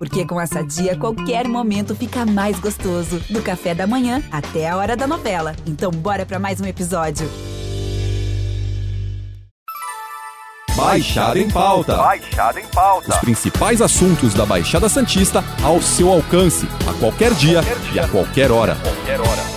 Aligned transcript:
Porque 0.00 0.24
com 0.24 0.40
essa 0.40 0.62
dia, 0.64 0.96
qualquer 0.96 1.46
momento 1.46 1.94
fica 1.94 2.24
mais 2.24 2.58
gostoso. 2.58 3.20
Do 3.28 3.42
café 3.42 3.74
da 3.74 3.86
manhã 3.86 4.22
até 4.32 4.66
a 4.66 4.74
hora 4.78 4.96
da 4.96 5.06
novela. 5.06 5.54
Então, 5.66 5.90
bora 5.90 6.24
para 6.24 6.38
mais 6.38 6.58
um 6.58 6.64
episódio. 6.64 7.28
Baixada 10.74 11.38
em 11.38 11.50
pauta. 11.50 11.96
Baixada 11.98 12.58
em 12.58 12.66
pauta. 12.68 13.10
Os 13.10 13.16
principais 13.18 13.82
assuntos 13.82 14.32
da 14.32 14.46
Baixada 14.46 14.88
Santista 14.88 15.44
ao 15.62 15.82
seu 15.82 16.08
alcance, 16.10 16.66
a 16.88 16.94
qualquer 16.98 17.34
dia, 17.34 17.62
Qualquer 17.62 17.78
dia. 17.90 17.92
e 17.92 17.98
a 18.02 18.08
qualquer 18.08 18.50
hora. 18.50 18.76
Qualquer 18.76 19.20
hora. 19.20 19.50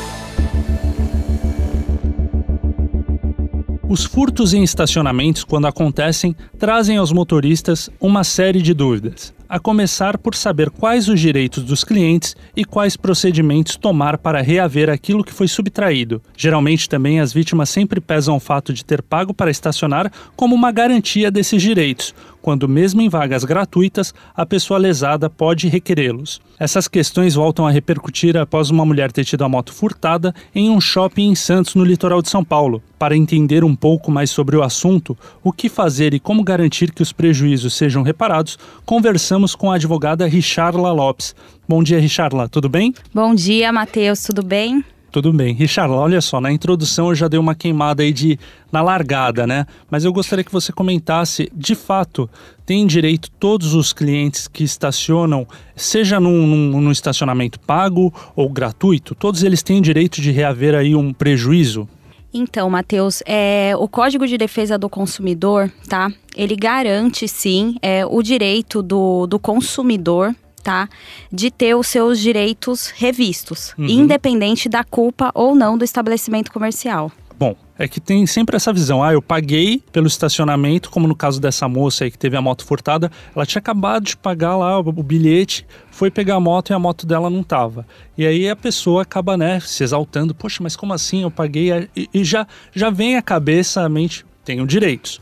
Os 3.87 4.03
furtos 4.03 4.53
em 4.53 4.63
estacionamentos, 4.63 5.45
quando 5.45 5.67
acontecem, 5.67 6.35
trazem 6.59 6.97
aos 6.97 7.13
motoristas 7.13 7.89
uma 8.01 8.25
série 8.25 8.61
de 8.61 8.73
dúvidas. 8.73 9.33
A 9.53 9.59
começar 9.59 10.17
por 10.17 10.33
saber 10.33 10.71
quais 10.71 11.07
os 11.07 11.19
direitos 11.19 11.63
dos 11.63 11.83
clientes 11.83 12.35
e 12.55 12.65
quais 12.65 12.97
procedimentos 12.97 13.75
tomar 13.75 14.17
para 14.17 14.41
reaver 14.41 14.89
aquilo 14.89 15.23
que 15.23 15.31
foi 15.31 15.47
subtraído. 15.47 16.19
Geralmente 16.35 16.89
também 16.89 17.19
as 17.19 17.31
vítimas 17.31 17.69
sempre 17.69 18.01
pesam 18.01 18.35
o 18.35 18.39
fato 18.39 18.73
de 18.73 18.83
ter 18.83 19.03
pago 19.03 19.31
para 19.31 19.51
estacionar 19.51 20.11
como 20.35 20.55
uma 20.55 20.71
garantia 20.71 21.29
desses 21.29 21.61
direitos, 21.61 22.15
quando 22.43 22.67
mesmo 22.67 23.01
em 23.01 23.07
vagas 23.07 23.45
gratuitas, 23.45 24.13
a 24.35 24.45
pessoa 24.45 24.77
lesada 24.77 25.29
pode 25.29 25.69
requerê-los. 25.69 26.41
Essas 26.59 26.89
questões 26.89 27.35
voltam 27.35 27.65
a 27.65 27.71
repercutir 27.71 28.35
após 28.35 28.69
uma 28.69 28.85
mulher 28.85 29.13
ter 29.13 29.23
tido 29.23 29.45
a 29.45 29.49
moto 29.49 29.71
furtada 29.73 30.35
em 30.53 30.69
um 30.69 30.81
shopping 30.81 31.29
em 31.29 31.35
Santos, 31.35 31.73
no 31.73 31.85
litoral 31.85 32.21
de 32.21 32.29
São 32.29 32.43
Paulo. 32.43 32.83
Para 32.99 33.15
entender 33.15 33.63
um 33.63 33.73
pouco 33.73 34.11
mais 34.11 34.29
sobre 34.29 34.57
o 34.57 34.61
assunto, 34.61 35.17
o 35.41 35.53
que 35.53 35.69
fazer 35.69 36.13
e 36.13 36.19
como 36.19 36.43
garantir 36.43 36.91
que 36.91 37.01
os 37.01 37.13
prejuízos 37.13 37.75
sejam 37.75 38.03
reparados, 38.03 38.59
conversamos 38.85 39.55
com 39.55 39.71
a 39.71 39.75
advogada 39.75 40.27
Richarla 40.27 40.91
Lopes. 40.91 41.33
Bom 41.65 41.81
dia, 41.81 41.99
Richarla, 41.99 42.49
tudo 42.49 42.67
bem? 42.67 42.93
Bom 43.13 43.33
dia, 43.33 43.71
Matheus, 43.71 44.21
tudo 44.21 44.43
bem? 44.43 44.83
Tudo 45.13 45.31
bem. 45.31 45.53
Richarla, 45.53 45.95
olha 45.95 46.19
só, 46.19 46.41
na 46.41 46.51
introdução 46.51 47.09
eu 47.09 47.15
já 47.15 47.27
dei 47.27 47.39
uma 47.39 47.53
queimada 47.53 48.01
aí 48.01 48.11
de 48.11 48.39
na 48.71 48.81
largada, 48.81 49.45
né? 49.45 49.67
Mas 49.87 50.03
eu 50.03 50.11
gostaria 50.11 50.43
que 50.43 50.51
você 50.51 50.73
comentasse, 50.73 51.51
de 51.53 51.75
fato, 51.75 52.27
tem 52.65 52.87
direito 52.87 53.29
todos 53.29 53.75
os 53.75 53.93
clientes 53.93 54.47
que 54.47 54.63
estacionam, 54.63 55.47
seja 55.75 56.19
num, 56.19 56.47
num, 56.47 56.81
num 56.81 56.91
estacionamento 56.91 57.59
pago 57.59 58.11
ou 58.35 58.49
gratuito, 58.49 59.13
todos 59.13 59.43
eles 59.43 59.61
têm 59.61 59.83
direito 59.83 60.19
de 60.19 60.31
reaver 60.31 60.73
aí 60.73 60.95
um 60.95 61.13
prejuízo? 61.13 61.87
Então, 62.33 62.67
Matheus, 62.67 63.21
é, 63.27 63.75
o 63.77 63.87
Código 63.87 64.25
de 64.25 64.35
Defesa 64.35 64.79
do 64.79 64.89
Consumidor, 64.89 65.71
tá? 65.87 66.11
Ele 66.35 66.55
garante, 66.55 67.27
sim, 67.27 67.75
é, 67.83 68.03
o 68.03 68.23
direito 68.23 68.81
do, 68.81 69.27
do 69.27 69.37
consumidor, 69.37 70.35
tá? 70.63 70.87
De 71.31 71.51
ter 71.51 71.75
os 71.75 71.87
seus 71.87 72.19
direitos 72.19 72.87
revistos, 72.95 73.73
Uhum. 73.77 73.85
independente 73.87 74.69
da 74.69 74.83
culpa 74.83 75.29
ou 75.35 75.53
não 75.53 75.77
do 75.77 75.83
estabelecimento 75.83 76.51
comercial. 76.51 77.11
Bom, 77.37 77.55
é 77.77 77.87
que 77.87 77.99
tem 77.99 78.25
sempre 78.27 78.55
essa 78.55 78.71
visão. 78.71 79.03
Ah, 79.03 79.11
eu 79.11 79.21
paguei 79.21 79.83
pelo 79.91 80.07
estacionamento, 80.07 80.89
como 80.89 81.07
no 81.07 81.15
caso 81.15 81.41
dessa 81.41 81.67
moça 81.67 82.03
aí 82.05 82.11
que 82.11 82.17
teve 82.17 82.37
a 82.37 82.41
moto 82.41 82.63
furtada. 82.63 83.11
Ela 83.35 83.45
tinha 83.45 83.59
acabado 83.59 84.03
de 84.05 84.15
pagar 84.15 84.55
lá 84.55 84.79
o, 84.79 84.83
bilhete, 85.03 85.65
foi 85.91 86.09
pegar 86.11 86.35
a 86.35 86.39
moto 86.39 86.69
e 86.69 86.73
a 86.73 86.79
moto 86.79 87.05
dela 87.05 87.29
não 87.29 87.43
tava. 87.43 87.85
E 88.17 88.25
aí 88.25 88.47
a 88.47 88.55
pessoa 88.55 89.01
acaba, 89.01 89.35
né, 89.35 89.59
se 89.59 89.83
exaltando. 89.83 90.33
Poxa, 90.33 90.59
mas 90.61 90.75
como 90.75 90.93
assim? 90.93 91.23
Eu 91.23 91.31
paguei. 91.31 91.89
E, 91.95 92.07
e 92.13 92.23
já, 92.23 92.47
já 92.73 92.89
vem 92.89 93.17
à 93.17 93.21
cabeça, 93.21 93.81
a 93.81 93.89
mente, 93.89 94.23
tenho 94.45 94.65
direitos. 94.65 95.19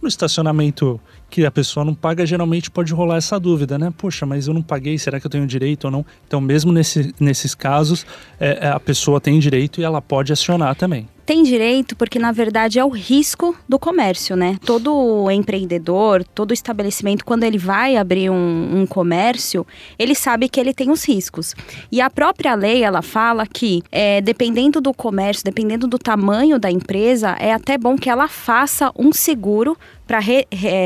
No 0.00 0.06
estacionamento 0.06 1.00
que 1.30 1.44
a 1.44 1.50
pessoa 1.50 1.84
não 1.84 1.94
paga, 1.94 2.24
geralmente 2.24 2.70
pode 2.70 2.92
rolar 2.92 3.16
essa 3.16 3.38
dúvida, 3.38 3.78
né? 3.78 3.92
Poxa, 3.96 4.24
mas 4.24 4.46
eu 4.46 4.54
não 4.54 4.62
paguei, 4.62 4.98
será 4.98 5.20
que 5.20 5.26
eu 5.26 5.30
tenho 5.30 5.46
direito 5.46 5.84
ou 5.84 5.90
não? 5.90 6.06
Então, 6.26 6.40
mesmo 6.40 6.72
nesse, 6.72 7.14
nesses 7.20 7.54
casos, 7.54 8.06
é, 8.40 8.58
é, 8.62 8.68
a 8.68 8.80
pessoa 8.80 9.20
tem 9.20 9.38
direito 9.38 9.80
e 9.80 9.84
ela 9.84 10.00
pode 10.00 10.32
acionar 10.32 10.74
também. 10.74 11.08
Tem 11.28 11.42
direito 11.42 11.94
porque, 11.94 12.18
na 12.18 12.32
verdade, 12.32 12.78
é 12.78 12.84
o 12.84 12.88
risco 12.88 13.54
do 13.68 13.78
comércio, 13.78 14.34
né? 14.34 14.56
Todo 14.64 15.30
empreendedor, 15.30 16.24
todo 16.24 16.54
estabelecimento, 16.54 17.22
quando 17.22 17.44
ele 17.44 17.58
vai 17.58 17.96
abrir 17.96 18.30
um, 18.30 18.80
um 18.80 18.86
comércio, 18.86 19.66
ele 19.98 20.14
sabe 20.14 20.48
que 20.48 20.58
ele 20.58 20.72
tem 20.72 20.90
os 20.90 21.06
riscos. 21.06 21.54
E 21.92 22.00
a 22.00 22.08
própria 22.08 22.54
lei, 22.54 22.82
ela 22.82 23.02
fala 23.02 23.46
que, 23.46 23.82
é, 23.92 24.22
dependendo 24.22 24.80
do 24.80 24.94
comércio, 24.94 25.44
dependendo 25.44 25.86
do 25.86 25.98
tamanho 25.98 26.58
da 26.58 26.70
empresa, 26.70 27.36
é 27.38 27.52
até 27.52 27.76
bom 27.76 27.96
que 27.96 28.08
ela 28.08 28.26
faça 28.26 28.90
um 28.98 29.12
seguro 29.12 29.76
para 30.08 30.20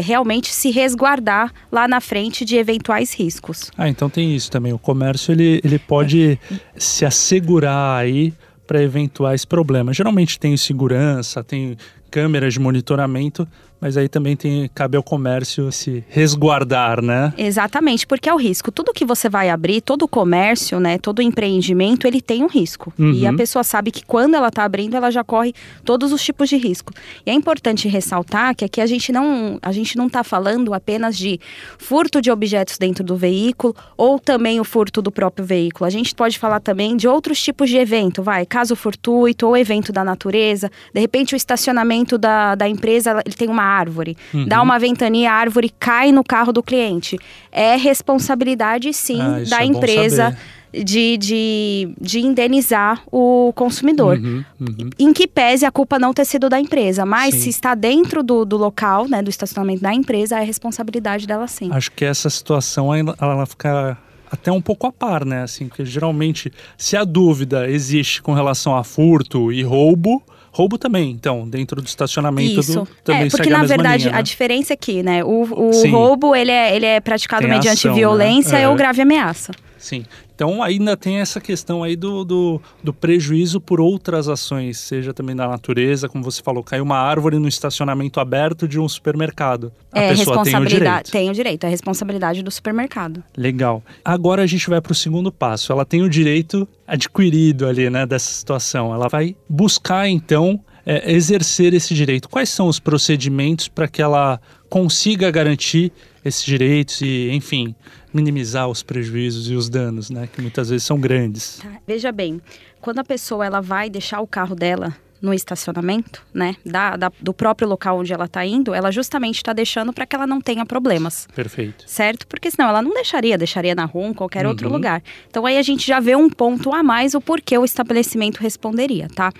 realmente 0.02 0.52
se 0.52 0.72
resguardar 0.72 1.52
lá 1.70 1.86
na 1.86 2.00
frente 2.00 2.44
de 2.44 2.56
eventuais 2.56 3.14
riscos. 3.14 3.70
Ah, 3.78 3.88
então 3.88 4.10
tem 4.10 4.34
isso 4.34 4.50
também. 4.50 4.72
O 4.72 4.78
comércio 4.78 5.30
ele, 5.30 5.60
ele 5.62 5.78
pode 5.78 6.36
se 6.76 7.04
assegurar 7.04 8.00
aí 8.00 8.34
para 8.66 8.82
eventuais 8.82 9.44
problemas. 9.44 9.96
Geralmente 9.96 10.40
tem 10.40 10.56
segurança, 10.56 11.44
tem 11.44 11.76
câmeras 12.12 12.52
de 12.52 12.60
monitoramento, 12.60 13.48
mas 13.82 13.96
aí 13.96 14.08
também 14.08 14.36
tem, 14.36 14.70
cabe 14.72 14.96
ao 14.96 15.02
comércio 15.02 15.72
se 15.72 16.04
resguardar, 16.08 17.02
né? 17.02 17.34
Exatamente, 17.36 18.06
porque 18.06 18.28
é 18.28 18.32
o 18.32 18.36
risco. 18.36 18.70
Tudo 18.70 18.92
que 18.92 19.04
você 19.04 19.28
vai 19.28 19.50
abrir, 19.50 19.80
todo 19.80 20.06
comércio, 20.06 20.78
né, 20.78 20.98
todo 20.98 21.20
empreendimento, 21.20 22.06
ele 22.06 22.20
tem 22.20 22.44
um 22.44 22.46
risco. 22.46 22.92
Uhum. 22.96 23.12
E 23.12 23.26
a 23.26 23.32
pessoa 23.32 23.64
sabe 23.64 23.90
que 23.90 24.04
quando 24.04 24.36
ela 24.36 24.48
está 24.48 24.62
abrindo, 24.62 24.94
ela 24.94 25.10
já 25.10 25.24
corre 25.24 25.52
todos 25.84 26.12
os 26.12 26.22
tipos 26.22 26.48
de 26.48 26.56
risco. 26.56 26.92
E 27.26 27.30
é 27.30 27.34
importante 27.34 27.88
ressaltar 27.88 28.54
que 28.54 28.64
aqui 28.64 28.80
a 28.80 28.86
gente 28.86 29.10
não 29.10 29.58
a 29.60 29.72
gente 29.72 29.96
não 29.96 30.06
está 30.06 30.22
falando 30.22 30.72
apenas 30.72 31.16
de 31.16 31.40
furto 31.76 32.20
de 32.20 32.30
objetos 32.30 32.78
dentro 32.78 33.02
do 33.02 33.16
veículo 33.16 33.74
ou 33.96 34.16
também 34.18 34.60
o 34.60 34.64
furto 34.64 35.02
do 35.02 35.10
próprio 35.10 35.44
veículo. 35.44 35.86
A 35.86 35.90
gente 35.90 36.14
pode 36.14 36.38
falar 36.38 36.60
também 36.60 36.96
de 36.96 37.08
outros 37.08 37.42
tipos 37.42 37.68
de 37.68 37.78
evento, 37.78 38.22
vai, 38.22 38.46
caso 38.46 38.76
fortuito 38.76 39.44
ou 39.48 39.56
evento 39.56 39.92
da 39.92 40.04
natureza. 40.04 40.70
De 40.94 41.00
repente 41.00 41.34
o 41.34 41.36
estacionamento 41.36 42.01
da, 42.18 42.54
da 42.54 42.68
empresa 42.68 43.22
ele 43.24 43.34
tem 43.34 43.48
uma 43.48 43.62
árvore, 43.62 44.16
Uhum. 44.32 44.46
dá 44.46 44.60
uma 44.62 44.78
ventania, 44.78 45.30
a 45.32 45.34
árvore 45.34 45.72
cai 45.78 46.12
no 46.12 46.22
carro 46.24 46.52
do 46.52 46.62
cliente. 46.62 47.18
É 47.50 47.76
responsabilidade, 47.76 48.92
sim, 48.92 49.20
Ah, 49.20 49.42
da 49.48 49.62
é 49.62 49.64
empresa 49.64 50.36
de, 50.72 51.18
de, 51.18 51.94
de 52.00 52.20
indenizar 52.20 53.02
o 53.12 53.52
consumidor. 53.54 54.16
Uhum, 54.18 54.44
uhum. 54.60 54.90
Em 54.98 55.12
que 55.12 55.26
pese 55.26 55.66
a 55.66 55.70
culpa 55.70 55.98
não 55.98 56.14
ter 56.14 56.24
sido 56.24 56.48
da 56.48 56.58
empresa, 56.58 57.04
mas 57.04 57.34
Sim. 57.34 57.40
se 57.42 57.48
está 57.50 57.74
dentro 57.74 58.22
do, 58.22 58.44
do 58.44 58.56
local, 58.56 59.06
né, 59.08 59.22
do 59.22 59.28
estacionamento 59.28 59.82
da 59.82 59.92
empresa, 59.92 60.38
é 60.40 60.44
responsabilidade 60.44 61.26
dela 61.26 61.46
sim. 61.46 61.68
Acho 61.72 61.90
que 61.92 62.04
essa 62.04 62.30
situação 62.30 62.94
ela, 62.94 63.14
ela 63.20 63.46
fica 63.46 63.98
até 64.30 64.50
um 64.50 64.62
pouco 64.62 64.86
a 64.86 64.92
par, 64.92 65.26
né? 65.26 65.42
Assim, 65.42 65.68
porque 65.68 65.84
geralmente, 65.84 66.50
se 66.78 66.96
a 66.96 67.04
dúvida 67.04 67.68
existe 67.68 68.22
com 68.22 68.32
relação 68.32 68.74
a 68.74 68.82
furto 68.82 69.52
e 69.52 69.62
roubo, 69.62 70.22
roubo 70.52 70.76
também, 70.76 71.10
então, 71.10 71.48
dentro 71.48 71.80
do 71.80 71.86
estacionamento 71.86 72.60
Isso. 72.60 72.80
do, 72.80 72.88
também 73.02 73.26
é, 73.26 73.30
porque 73.30 73.48
a 73.48 73.52
na 73.52 73.58
mesma 73.60 73.76
verdade 73.76 74.02
linha, 74.04 74.12
né? 74.12 74.18
a 74.18 74.22
diferença 74.22 74.74
aqui, 74.74 75.02
né? 75.02 75.24
O, 75.24 75.44
o 75.50 75.90
roubo 75.90 76.36
ele 76.36 76.50
é, 76.50 76.76
ele 76.76 76.84
é 76.84 77.00
praticado 77.00 77.40
Tem 77.42 77.50
mediante 77.50 77.78
ação, 77.78 77.92
né? 77.92 77.96
violência 77.96 78.58
É. 78.58 78.68
ou 78.68 78.76
grave 78.76 79.00
ameaça. 79.00 79.52
Sim. 79.82 80.04
Então 80.32 80.62
ainda 80.62 80.96
tem 80.96 81.18
essa 81.18 81.40
questão 81.40 81.82
aí 81.82 81.96
do, 81.96 82.24
do, 82.24 82.62
do 82.82 82.92
prejuízo 82.94 83.60
por 83.60 83.80
outras 83.80 84.28
ações, 84.28 84.78
seja 84.78 85.12
também 85.12 85.34
da 85.34 85.48
natureza, 85.48 86.08
como 86.08 86.22
você 86.22 86.40
falou, 86.40 86.62
caiu 86.62 86.84
uma 86.84 86.96
árvore 86.96 87.36
no 87.38 87.48
estacionamento 87.48 88.20
aberto 88.20 88.68
de 88.68 88.78
um 88.78 88.88
supermercado. 88.88 89.72
A 89.90 90.00
é 90.00 90.08
pessoa 90.10 90.44
tem 90.44 90.56
o 90.56 90.64
direito. 90.64 91.10
Tem 91.10 91.30
o 91.30 91.34
direito, 91.34 91.66
é 91.66 91.68
responsabilidade 91.68 92.42
do 92.42 92.50
supermercado. 92.50 93.24
Legal. 93.36 93.82
Agora 94.04 94.42
a 94.42 94.46
gente 94.46 94.70
vai 94.70 94.80
para 94.80 94.92
o 94.92 94.94
segundo 94.94 95.32
passo. 95.32 95.72
Ela 95.72 95.84
tem 95.84 96.00
o 96.02 96.08
direito 96.08 96.66
adquirido 96.86 97.66
ali, 97.66 97.90
né, 97.90 98.06
dessa 98.06 98.32
situação. 98.32 98.94
Ela 98.94 99.08
vai 99.08 99.34
buscar 99.48 100.08
então 100.08 100.60
é, 100.86 101.12
exercer 101.12 101.74
esse 101.74 101.92
direito. 101.92 102.28
Quais 102.28 102.48
são 102.48 102.68
os 102.68 102.78
procedimentos 102.78 103.66
para 103.66 103.88
que 103.88 104.00
ela 104.00 104.40
consiga 104.72 105.30
garantir 105.30 105.92
esses 106.24 106.42
direitos 106.42 107.02
e, 107.02 107.28
enfim, 107.30 107.74
minimizar 108.10 108.66
os 108.70 108.82
prejuízos 108.82 109.50
e 109.50 109.54
os 109.54 109.68
danos, 109.68 110.08
né, 110.08 110.26
que 110.32 110.40
muitas 110.40 110.70
vezes 110.70 110.82
são 110.82 110.98
grandes. 110.98 111.58
Tá, 111.58 111.78
Veja 111.86 112.10
bem, 112.10 112.40
quando 112.80 112.98
a 112.98 113.04
pessoa 113.04 113.44
ela 113.44 113.60
vai 113.60 113.90
deixar 113.90 114.22
o 114.22 114.26
carro 114.26 114.54
dela 114.54 114.96
no 115.22 115.32
estacionamento, 115.32 116.22
né, 116.34 116.56
da, 116.66 116.96
da- 116.96 117.12
do 117.20 117.32
próprio 117.32 117.68
local 117.68 118.00
onde 118.00 118.12
ela 118.12 118.24
está 118.24 118.44
indo, 118.44 118.74
ela 118.74 118.90
justamente 118.90 119.36
está 119.36 119.52
deixando 119.52 119.92
para 119.92 120.04
que 120.04 120.16
ela 120.16 120.26
não 120.26 120.40
tenha 120.40 120.66
problemas. 120.66 121.28
Perfeito. 121.34 121.84
Certo? 121.86 122.26
Porque 122.26 122.50
senão 122.50 122.68
ela 122.68 122.82
não 122.82 122.92
deixaria, 122.92 123.38
deixaria 123.38 123.72
na 123.74 123.84
rua, 123.84 124.08
em 124.08 124.12
qualquer 124.14 124.44
outro 124.46 124.66
Uhum. 124.66 124.72
lugar. 124.74 125.00
Então 125.30 125.46
aí 125.46 125.56
a 125.56 125.62
gente 125.62 125.86
já 125.86 126.00
vê 126.00 126.16
um 126.16 126.28
ponto 126.28 126.72
a 126.74 126.82
mais 126.82 127.14
o 127.14 127.20
porquê 127.20 127.56
o 127.56 127.64
estabelecimento 127.64 128.38
responderia, 128.40 129.06
tá? 129.14 129.32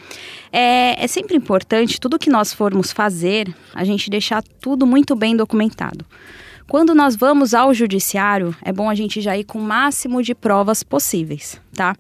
É, 0.53 1.03
é 1.03 1.07
sempre 1.09 1.37
importante, 1.37 2.01
tudo 2.01 2.19
que 2.19 2.31
nós 2.31 2.53
formos 2.53 2.93
fazer, 2.93 3.53
a 3.75 3.83
gente 3.85 4.09
deixar 4.09 4.43
tudo 4.61 4.87
muito 4.87 5.17
bem 5.17 5.35
documentado. 5.37 6.05
Quando 6.69 6.95
nós 6.95 7.17
vamos 7.17 7.55
ao 7.55 7.75
judiciário, 7.75 8.55
é 8.63 8.73
bom 8.73 8.89
a 8.89 8.95
gente 8.95 9.21
já 9.21 9.37
ir 9.37 9.45
com 9.45 9.59
o 9.59 9.63
máximo 9.63 10.23
de 10.23 10.33
provas 10.35 10.83
possíveis, 10.85 11.61
tá? 11.75 11.97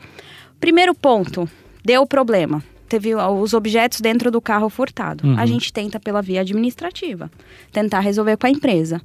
Primeiro 0.61 0.95
ponto, 0.95 1.51
deu 1.85 2.07
problema. 2.07 2.63
Teve 2.93 3.15
os 3.15 3.55
objetos 3.55 4.03
dentro 4.03 4.31
do 4.31 4.39
carro 4.39 4.69
furtado. 4.69 5.27
Uhum. 5.27 5.39
A 5.39 5.47
gente 5.47 5.73
tenta 5.73 5.99
pela 5.99 6.21
via 6.21 6.43
administrativa, 6.43 7.33
tentar 7.73 8.01
resolver 8.01 8.37
com 8.37 8.47
a 8.47 8.51
empresa. 8.51 9.01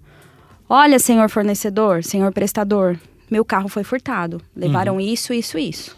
Olha, 0.67 0.99
senhor 0.99 1.29
fornecedor, 1.29 2.03
senhor 2.03 2.33
prestador, 2.33 2.99
meu 3.31 3.45
carro 3.45 3.69
foi 3.69 3.85
furtado. 3.85 4.41
Levaram 4.53 4.95
uhum. 4.95 4.99
isso, 4.99 5.31
isso, 5.31 5.57
isso. 5.57 5.95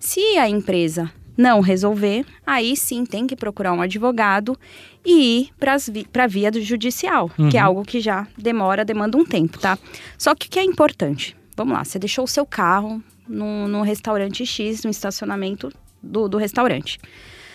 Se 0.00 0.20
a 0.38 0.48
empresa 0.48 1.08
não 1.36 1.60
resolver, 1.60 2.26
aí 2.44 2.74
sim 2.76 3.06
tem 3.06 3.28
que 3.28 3.36
procurar 3.36 3.74
um 3.74 3.80
advogado 3.80 4.58
e 5.06 5.42
ir 5.42 5.50
para 5.56 6.24
a 6.24 6.26
via 6.26 6.50
do 6.50 6.60
judicial, 6.60 7.30
uhum. 7.38 7.48
que 7.48 7.56
é 7.56 7.60
uhum. 7.60 7.66
algo 7.68 7.84
que 7.84 8.00
já 8.00 8.26
demora, 8.36 8.84
demanda 8.84 9.16
um 9.16 9.24
tempo, 9.24 9.56
tá? 9.60 9.78
Só 10.18 10.34
que 10.34 10.48
o 10.48 10.50
que 10.50 10.58
é 10.58 10.64
importante? 10.64 11.36
Vamos 11.56 11.74
lá, 11.74 11.84
você 11.84 11.96
deixou 11.96 12.24
o 12.24 12.28
seu 12.28 12.44
carro 12.44 13.00
no, 13.28 13.68
no 13.68 13.82
restaurante 13.82 14.44
X, 14.44 14.82
no 14.82 14.90
estacionamento 14.90 15.72
do, 16.02 16.28
do 16.28 16.38
restaurante. 16.38 16.98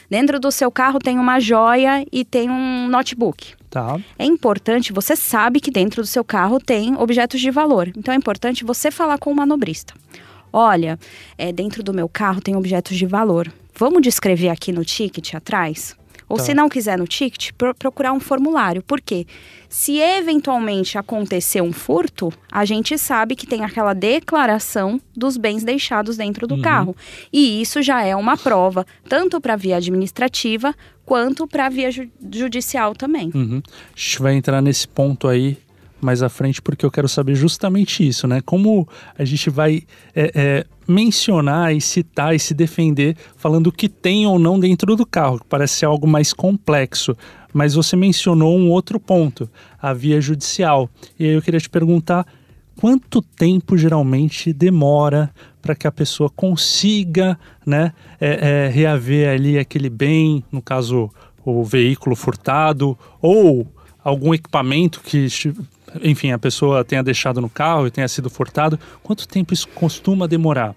Dentro 0.09 0.39
do 0.39 0.51
seu 0.51 0.71
carro 0.71 0.99
tem 0.99 1.17
uma 1.17 1.39
joia 1.39 2.05
e 2.11 2.23
tem 2.23 2.49
um 2.49 2.87
notebook. 2.87 3.53
Tá. 3.69 3.99
É 4.17 4.25
importante, 4.25 4.93
você 4.93 5.15
sabe 5.15 5.59
que 5.59 5.71
dentro 5.71 6.01
do 6.01 6.07
seu 6.07 6.23
carro 6.23 6.59
tem 6.59 6.95
objetos 6.95 7.41
de 7.41 7.51
valor. 7.51 7.91
Então 7.97 8.13
é 8.13 8.17
importante 8.17 8.63
você 8.63 8.91
falar 8.91 9.17
com 9.17 9.31
o 9.31 9.35
manobrista. 9.35 9.93
Olha, 10.53 10.97
é, 11.37 11.51
dentro 11.51 11.83
do 11.83 11.93
meu 11.93 12.07
carro 12.07 12.39
tem 12.39 12.55
objetos 12.55 12.95
de 12.95 13.05
valor. 13.05 13.51
Vamos 13.77 14.01
descrever 14.01 14.49
aqui 14.49 14.71
no 14.71 14.85
ticket 14.85 15.33
atrás? 15.33 15.97
Ou 16.27 16.37
tá. 16.37 16.43
se 16.43 16.53
não 16.53 16.69
quiser 16.69 16.97
no 16.97 17.07
ticket, 17.07 17.51
pro, 17.57 17.73
procurar 17.75 18.13
um 18.13 18.19
formulário. 18.19 18.81
Por 18.81 18.99
quê? 18.99 19.25
Se 19.69 19.99
eventualmente 19.99 20.97
acontecer 20.97 21.61
um 21.61 21.73
furto, 21.73 22.31
a 22.51 22.65
gente 22.65 22.97
sabe 22.97 23.35
que 23.35 23.45
tem 23.45 23.63
aquela 23.63 23.93
declaração 23.93 24.99
dos 25.15 25.37
bens 25.37 25.63
deixados 25.63 26.17
dentro 26.17 26.47
do 26.47 26.55
uhum. 26.55 26.61
carro. 26.61 26.95
E 27.31 27.61
isso 27.61 27.81
já 27.81 28.03
é 28.03 28.15
uma 28.15 28.37
prova, 28.37 28.85
tanto 29.07 29.39
para 29.41 29.53
a 29.53 29.57
via 29.57 29.77
administrativa 29.77 30.73
quanto 31.05 31.47
para 31.47 31.67
a 31.67 31.69
via 31.69 31.91
ju 31.91 32.09
judicial 32.31 32.95
também. 32.95 33.31
Uhum. 33.33 33.61
A 33.65 33.97
gente 33.99 34.21
vai 34.21 34.33
entrar 34.35 34.61
nesse 34.61 34.87
ponto 34.87 35.27
aí 35.27 35.57
mais 36.01 36.21
à 36.21 36.29
frente, 36.29 36.61
porque 36.61 36.85
eu 36.85 36.91
quero 36.91 37.07
saber 37.07 37.35
justamente 37.35 38.07
isso, 38.07 38.27
né? 38.27 38.41
Como 38.41 38.87
a 39.17 39.25
gente 39.25 39.49
vai 39.49 39.83
é, 40.15 40.31
é, 40.35 40.65
mencionar 40.87 41.75
e 41.75 41.81
citar 41.81 42.35
e 42.35 42.39
se 42.39 42.53
defender 42.53 43.15
falando 43.37 43.67
o 43.67 43.71
que 43.71 43.89
tem 43.89 44.27
ou 44.27 44.37
não 44.37 44.59
dentro 44.59 44.95
do 44.95 45.05
carro, 45.05 45.39
que 45.39 45.45
parece 45.47 45.75
ser 45.75 45.85
algo 45.85 46.07
mais 46.07 46.33
complexo. 46.33 47.15
Mas 47.53 47.73
você 47.73 47.95
mencionou 47.95 48.57
um 48.57 48.69
outro 48.69 48.99
ponto, 48.99 49.49
a 49.81 49.93
via 49.93 50.19
judicial. 50.19 50.89
E 51.17 51.25
aí 51.25 51.33
eu 51.33 51.41
queria 51.41 51.59
te 51.59 51.69
perguntar 51.69 52.25
quanto 52.79 53.21
tempo 53.21 53.77
geralmente 53.77 54.51
demora 54.51 55.33
para 55.61 55.73
que 55.73 55.87
a 55.87 55.91
pessoa 55.91 56.29
consiga 56.29 57.39
né, 57.65 57.93
é, 58.19 58.65
é, 58.65 58.67
reaver 58.67 59.29
ali 59.29 59.57
aquele 59.57 59.89
bem, 59.89 60.43
no 60.51 60.61
caso 60.61 61.09
o 61.43 61.63
veículo 61.63 62.15
furtado, 62.15 62.97
ou 63.21 63.67
algum 64.03 64.33
equipamento 64.33 65.01
que 65.01 65.27
enfim, 66.03 66.31
a 66.31 66.39
pessoa 66.39 66.83
tenha 66.83 67.03
deixado 67.03 67.41
no 67.41 67.49
carro 67.49 67.87
e 67.87 67.91
tenha 67.91 68.07
sido 68.07 68.29
furtado, 68.29 68.79
quanto 69.03 69.27
tempo 69.27 69.53
isso 69.53 69.67
costuma 69.69 70.27
demorar? 70.27 70.75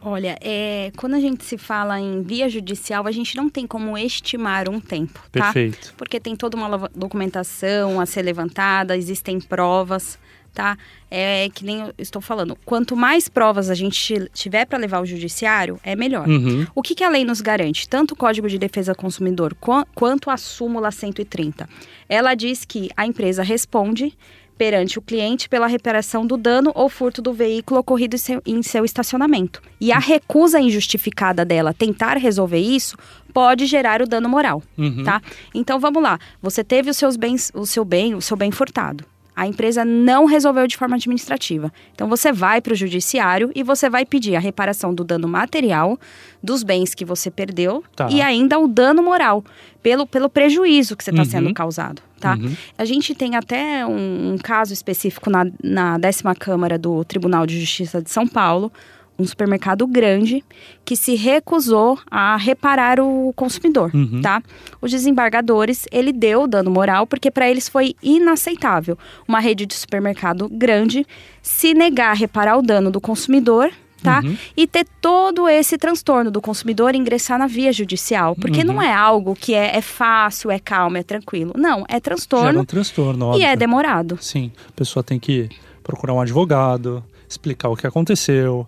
Olha, 0.00 0.38
é, 0.40 0.92
quando 0.96 1.14
a 1.14 1.20
gente 1.20 1.44
se 1.44 1.58
fala 1.58 2.00
em 2.00 2.22
via 2.22 2.48
judicial, 2.48 3.06
a 3.06 3.10
gente 3.10 3.36
não 3.36 3.50
tem 3.50 3.66
como 3.66 3.98
estimar 3.98 4.68
um 4.68 4.78
tempo, 4.78 5.20
tá? 5.32 5.52
Perfeito. 5.52 5.92
Porque 5.96 6.20
tem 6.20 6.36
toda 6.36 6.56
uma 6.56 6.88
documentação 6.94 8.00
a 8.00 8.06
ser 8.06 8.22
levantada, 8.22 8.96
existem 8.96 9.40
provas, 9.40 10.16
tá? 10.54 10.78
É 11.10 11.48
que 11.52 11.64
nem 11.64 11.80
eu 11.80 11.94
estou 11.98 12.22
falando, 12.22 12.56
quanto 12.64 12.96
mais 12.96 13.28
provas 13.28 13.70
a 13.70 13.74
gente 13.74 14.28
tiver 14.32 14.66
para 14.66 14.78
levar 14.78 14.98
ao 14.98 15.06
judiciário, 15.06 15.80
é 15.82 15.96
melhor. 15.96 16.28
Uhum. 16.28 16.66
O 16.74 16.82
que, 16.82 16.94
que 16.94 17.02
a 17.02 17.08
lei 17.08 17.24
nos 17.24 17.40
garante? 17.40 17.88
Tanto 17.88 18.12
o 18.12 18.16
Código 18.16 18.48
de 18.48 18.58
Defesa 18.58 18.92
do 18.92 18.98
Consumidor 18.98 19.56
quanto 19.94 20.30
a 20.30 20.36
súmula 20.36 20.90
130. 20.90 21.68
Ela 22.08 22.34
diz 22.34 22.64
que 22.64 22.88
a 22.96 23.04
empresa 23.04 23.42
responde 23.42 24.16
perante 24.58 24.98
o 24.98 25.02
cliente 25.02 25.48
pela 25.48 25.68
reparação 25.68 26.26
do 26.26 26.36
dano 26.36 26.72
ou 26.74 26.88
furto 26.88 27.22
do 27.22 27.32
veículo 27.32 27.80
ocorrido 27.80 28.16
em 28.16 28.18
seu, 28.18 28.42
em 28.44 28.62
seu 28.62 28.84
estacionamento. 28.84 29.62
E 29.80 29.92
a 29.92 29.98
recusa 29.98 30.60
injustificada 30.60 31.44
dela 31.44 31.72
tentar 31.72 32.16
resolver 32.16 32.58
isso 32.58 32.96
pode 33.32 33.66
gerar 33.66 34.02
o 34.02 34.06
dano 34.06 34.28
moral, 34.28 34.62
uhum. 34.76 35.04
tá? 35.04 35.22
Então 35.54 35.78
vamos 35.78 36.02
lá, 36.02 36.18
você 36.42 36.64
teve 36.64 36.90
os 36.90 36.96
seus 36.96 37.16
bens, 37.16 37.52
o 37.54 37.64
seu 37.64 37.84
bem, 37.84 38.14
o 38.14 38.20
seu 38.20 38.36
bem 38.36 38.50
furtado 38.50 39.04
a 39.38 39.46
empresa 39.46 39.84
não 39.84 40.24
resolveu 40.24 40.66
de 40.66 40.76
forma 40.76 40.96
administrativa. 40.96 41.72
Então 41.94 42.08
você 42.08 42.32
vai 42.32 42.60
para 42.60 42.72
o 42.72 42.76
judiciário 42.76 43.52
e 43.54 43.62
você 43.62 43.88
vai 43.88 44.04
pedir 44.04 44.34
a 44.34 44.40
reparação 44.40 44.92
do 44.92 45.04
dano 45.04 45.28
material, 45.28 45.96
dos 46.42 46.64
bens 46.64 46.92
que 46.92 47.04
você 47.04 47.30
perdeu 47.30 47.84
tá. 47.94 48.08
e 48.10 48.20
ainda 48.20 48.58
o 48.58 48.66
dano 48.66 49.00
moral, 49.00 49.44
pelo, 49.80 50.08
pelo 50.08 50.28
prejuízo 50.28 50.96
que 50.96 51.04
você 51.04 51.10
está 51.10 51.22
uhum. 51.22 51.28
sendo 51.28 51.54
causado. 51.54 52.02
Tá? 52.18 52.34
Uhum. 52.34 52.52
A 52.76 52.84
gente 52.84 53.14
tem 53.14 53.36
até 53.36 53.86
um, 53.86 54.32
um 54.32 54.38
caso 54.38 54.72
específico 54.72 55.30
na, 55.30 55.46
na 55.62 55.98
décima 55.98 56.34
Câmara 56.34 56.76
do 56.76 57.04
Tribunal 57.04 57.46
de 57.46 57.60
Justiça 57.60 58.02
de 58.02 58.10
São 58.10 58.26
Paulo, 58.26 58.72
um 59.18 59.24
supermercado 59.24 59.86
grande 59.86 60.44
que 60.84 60.94
se 60.94 61.16
recusou 61.16 61.98
a 62.10 62.36
reparar 62.36 63.00
o 63.00 63.32
consumidor, 63.34 63.90
uhum. 63.92 64.20
tá? 64.22 64.42
Os 64.80 64.90
desembargadores, 64.92 65.86
ele 65.90 66.12
deu 66.12 66.46
dano 66.46 66.70
moral 66.70 67.06
porque 67.06 67.30
para 67.30 67.50
eles 67.50 67.68
foi 67.68 67.94
inaceitável 68.02 68.96
uma 69.26 69.40
rede 69.40 69.66
de 69.66 69.74
supermercado 69.74 70.48
grande 70.48 71.06
se 71.42 71.74
negar 71.74 72.10
a 72.10 72.14
reparar 72.14 72.56
o 72.56 72.62
dano 72.62 72.90
do 72.90 73.00
consumidor 73.00 73.72
tá? 74.02 74.20
Uhum. 74.24 74.36
E 74.56 74.64
ter 74.64 74.86
todo 75.00 75.48
esse 75.48 75.76
transtorno 75.76 76.30
do 76.30 76.40
consumidor 76.40 76.94
ingressar 76.94 77.36
na 77.36 77.48
via 77.48 77.72
judicial. 77.72 78.36
Porque 78.36 78.60
uhum. 78.60 78.66
não 78.66 78.82
é 78.82 78.92
algo 78.92 79.34
que 79.34 79.54
é, 79.54 79.76
é, 79.76 79.80
fácil, 79.80 80.52
é 80.52 80.58
calmo, 80.60 80.96
é 80.96 81.02
tranquilo. 81.02 81.52
Não, 81.56 81.84
é 81.88 81.98
transtorno. 81.98 82.60
É 82.60 82.62
um 82.62 82.64
transtorno, 82.64 83.26
óbvio. 83.26 83.42
E 83.42 83.44
é 83.44 83.56
demorado. 83.56 84.16
Sim, 84.20 84.52
a 84.68 84.72
pessoa 84.72 85.02
tem 85.02 85.18
que 85.18 85.48
procurar 85.82 86.14
um 86.14 86.20
advogado, 86.20 87.02
explicar 87.28 87.68
o 87.70 87.76
que 87.76 87.86
aconteceu, 87.86 88.66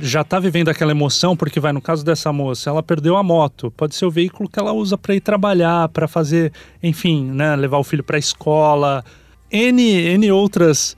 já 0.00 0.20
está 0.20 0.38
vivendo 0.38 0.68
aquela 0.68 0.92
emoção, 0.92 1.36
porque 1.36 1.58
vai 1.58 1.72
no 1.72 1.80
caso 1.80 2.04
dessa 2.04 2.32
moça, 2.32 2.70
ela 2.70 2.82
perdeu 2.82 3.16
a 3.16 3.22
moto, 3.22 3.70
pode 3.76 3.94
ser 3.94 4.06
o 4.06 4.10
veículo 4.10 4.48
que 4.48 4.58
ela 4.58 4.72
usa 4.72 4.96
para 4.96 5.14
ir 5.14 5.20
trabalhar, 5.20 5.88
para 5.88 6.06
fazer, 6.06 6.52
enfim, 6.82 7.24
né, 7.24 7.56
levar 7.56 7.78
o 7.78 7.84
filho 7.84 8.04
para 8.04 8.16
a 8.16 8.18
escola, 8.18 9.04
N, 9.50 9.82
N 9.82 10.30
outras 10.30 10.96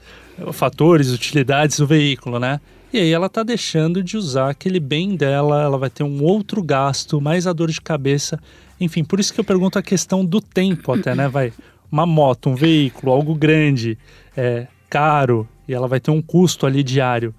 fatores, 0.51 1.09
utilidades 1.09 1.79
do 1.79 1.87
veículo, 1.87 2.39
né? 2.39 2.59
E 2.91 2.99
aí 2.99 3.11
ela 3.11 3.25
está 3.25 3.41
deixando 3.41 4.03
de 4.03 4.15
usar 4.15 4.51
aquele 4.51 4.79
bem 4.79 5.15
dela, 5.15 5.63
ela 5.63 5.79
vai 5.79 5.89
ter 5.89 6.03
um 6.03 6.23
outro 6.23 6.61
gasto, 6.61 7.19
mais 7.19 7.47
a 7.47 7.53
dor 7.53 7.71
de 7.71 7.81
cabeça. 7.81 8.39
Enfim, 8.79 9.03
por 9.03 9.19
isso 9.19 9.33
que 9.33 9.39
eu 9.39 9.43
pergunto 9.43 9.79
a 9.79 9.81
questão 9.81 10.23
do 10.23 10.39
tempo 10.39 10.93
até, 10.93 11.15
né? 11.15 11.27
Vai, 11.27 11.51
uma 11.91 12.05
moto, 12.05 12.51
um 12.51 12.55
veículo, 12.55 13.11
algo 13.11 13.33
grande, 13.33 13.97
é, 14.37 14.67
caro, 14.89 15.47
e 15.67 15.73
ela 15.73 15.87
vai 15.87 15.99
ter 15.99 16.11
um 16.11 16.21
custo 16.21 16.67
ali 16.67 16.83
diário. 16.83 17.33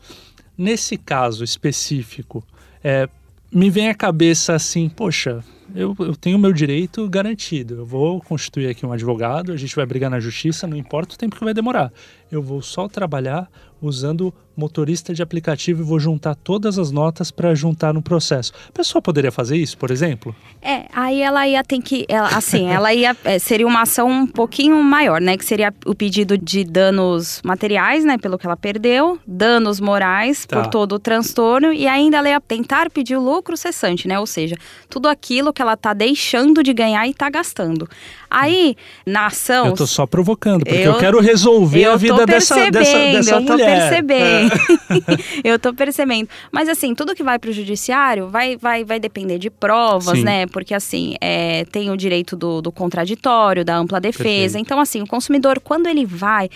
Nesse 0.57 0.97
caso 0.97 1.43
específico, 1.43 2.45
é, 2.83 3.09
me 3.51 3.71
vem 3.71 3.89
à 3.89 3.95
cabeça 3.95 4.55
assim, 4.55 4.89
poxa, 4.89 5.45
eu, 5.75 5.95
eu 5.99 6.15
tenho 6.15 6.39
meu 6.39 6.53
direito 6.53 7.09
garantido. 7.09 7.75
Eu 7.77 7.87
vou 7.87 8.21
constituir 8.21 8.69
aqui 8.69 8.85
um 8.85 8.93
advogado, 8.93 9.53
a 9.53 9.57
gente 9.57 9.75
vai 9.75 9.87
brigar 9.87 10.11
na 10.11 10.21
justiça, 10.21 10.67
não 10.67 10.77
importa 10.77 11.15
o 11.15 11.19
tempo 11.19 11.37
que 11.37 11.45
vai 11.45 11.55
demorar. 11.55 11.93
Eu 12.31 12.43
vou 12.43 12.61
só 12.61 12.89
trabalhar 12.89 13.49
usando 13.81 14.33
motorista 14.57 15.13
de 15.13 15.23
aplicativo 15.23 15.83
e 15.83 15.85
vou 15.85 15.99
juntar 15.99 16.35
todas 16.35 16.79
as 16.79 16.91
notas 16.91 17.31
para 17.31 17.55
juntar 17.55 17.93
no 17.93 18.03
processo. 18.03 18.53
A 18.69 18.73
pessoa 18.73 19.01
poderia 19.03 19.33
fazer 19.33 19.57
isso, 19.57 19.77
por 19.77 19.91
exemplo? 19.91 20.35
É, 20.63 20.87
aí 20.93 21.21
ela 21.21 21.47
ia 21.47 21.63
ter 21.63 21.81
que, 21.81 22.05
ela, 22.09 22.29
assim, 22.29 22.69
ela 22.69 22.93
ia 22.93 23.17
é, 23.25 23.39
seria 23.39 23.67
uma 23.67 23.83
ação 23.83 24.09
um 24.09 24.27
pouquinho 24.27 24.83
maior, 24.83 25.21
né, 25.21 25.37
que 25.37 25.45
seria 25.45 25.73
o 25.87 25.95
pedido 25.95 26.39
de 26.39 26.65
danos 26.65 27.41
materiais, 27.45 28.05
né, 28.05 28.17
pelo 28.19 28.39
que 28.39 28.47
ela 28.47 28.57
perdeu, 28.57 29.19
danos 29.27 29.81
morais 29.81 30.47
tá. 30.47 30.61
por 30.61 30.71
todo 30.71 30.95
o 30.95 30.99
transtorno 30.99 31.73
e 31.73 31.87
ainda 31.87 32.19
ela 32.19 32.29
ia 32.29 32.41
tentar 32.41 32.91
pedir 32.91 33.17
o 33.17 33.21
lucro 33.21 33.57
cessante, 33.57 34.09
né, 34.09 34.19
ou 34.19 34.27
seja, 34.27 34.57
tudo 34.89 35.09
aquilo 35.09 35.53
que 35.53 35.61
ela 35.61 35.77
tá 35.77 35.93
deixando 35.93 36.63
de 36.63 36.73
ganhar 36.73 37.07
e 37.07 37.15
tá 37.15 37.29
gastando. 37.29 37.89
Aí, 38.31 38.77
na 39.07 39.27
ação. 39.27 39.67
Eu 39.67 39.75
tô 39.75 39.87
só 39.87 40.07
provocando, 40.07 40.65
porque 40.65 40.77
eu, 40.77 40.93
eu 40.93 40.99
quero 40.99 41.21
resolver 41.21 41.85
a 41.85 41.95
vida 41.97 42.27
dessa, 42.27 42.69
dessa, 42.69 42.99
dessa 42.99 43.35
eu 43.35 43.41
mulher. 43.43 43.75
Tô 43.75 43.89
percebendo. 43.89 44.25
É. 44.25 44.44
eu 45.43 45.59
tô 45.59 45.73
percebendo. 45.73 46.29
Mas, 46.51 46.69
assim, 46.69 46.95
tudo 46.95 47.15
que 47.15 47.23
vai 47.23 47.39
pro 47.39 47.53
judiciário 47.53 48.29
vai, 48.29 48.57
vai, 48.57 48.85
vai 48.85 49.01
depender 49.01 49.39
de 49.39 49.51
provas, 49.51 50.19
Sim. 50.19 50.25
né? 50.25 50.47
Porque, 50.47 50.75
assim, 50.75 51.15
é, 51.21 51.65
tem 51.67 51.91
o 51.91 51.97
direito 51.97 52.37
do, 52.37 52.61
do 52.61 52.73
contraditório, 52.73 53.65
da 53.65 53.77
ampla 53.77 54.01
defesa. 54.01 54.25
Perfeito. 54.25 54.59
Então, 54.59 54.81
assim, 54.81 55.03
o 55.03 55.07
consumidor, 55.07 55.61
quando 55.61 55.87
ele 55.87 56.05
vai. 56.07 56.49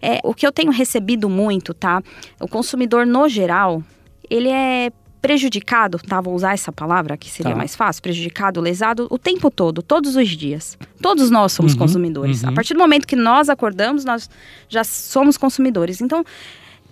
É, 0.00 0.20
o 0.22 0.34
que 0.34 0.46
eu 0.46 0.52
tenho 0.52 0.70
recebido 0.70 1.28
muito, 1.28 1.72
tá? 1.74 2.02
O 2.40 2.48
consumidor, 2.48 3.06
no 3.06 3.28
geral, 3.28 3.82
ele 4.28 4.48
é 4.48 4.90
prejudicado, 5.24 5.96
tá? 5.98 6.20
Vou 6.20 6.34
usar 6.34 6.52
essa 6.52 6.70
palavra 6.70 7.16
que 7.16 7.30
seria 7.30 7.52
tá. 7.52 7.56
mais 7.56 7.74
fácil, 7.74 8.02
prejudicado, 8.02 8.60
lesado, 8.60 9.06
o 9.08 9.16
tempo 9.16 9.50
todo, 9.50 9.80
todos 9.80 10.16
os 10.16 10.28
dias. 10.28 10.76
Todos 11.00 11.30
nós 11.30 11.52
somos 11.52 11.72
uhum, 11.72 11.78
consumidores. 11.78 12.42
Uhum. 12.42 12.50
A 12.50 12.52
partir 12.52 12.74
do 12.74 12.78
momento 12.78 13.06
que 13.06 13.16
nós 13.16 13.48
acordamos, 13.48 14.04
nós 14.04 14.28
já 14.68 14.84
somos 14.84 15.38
consumidores. 15.38 16.02
Então, 16.02 16.22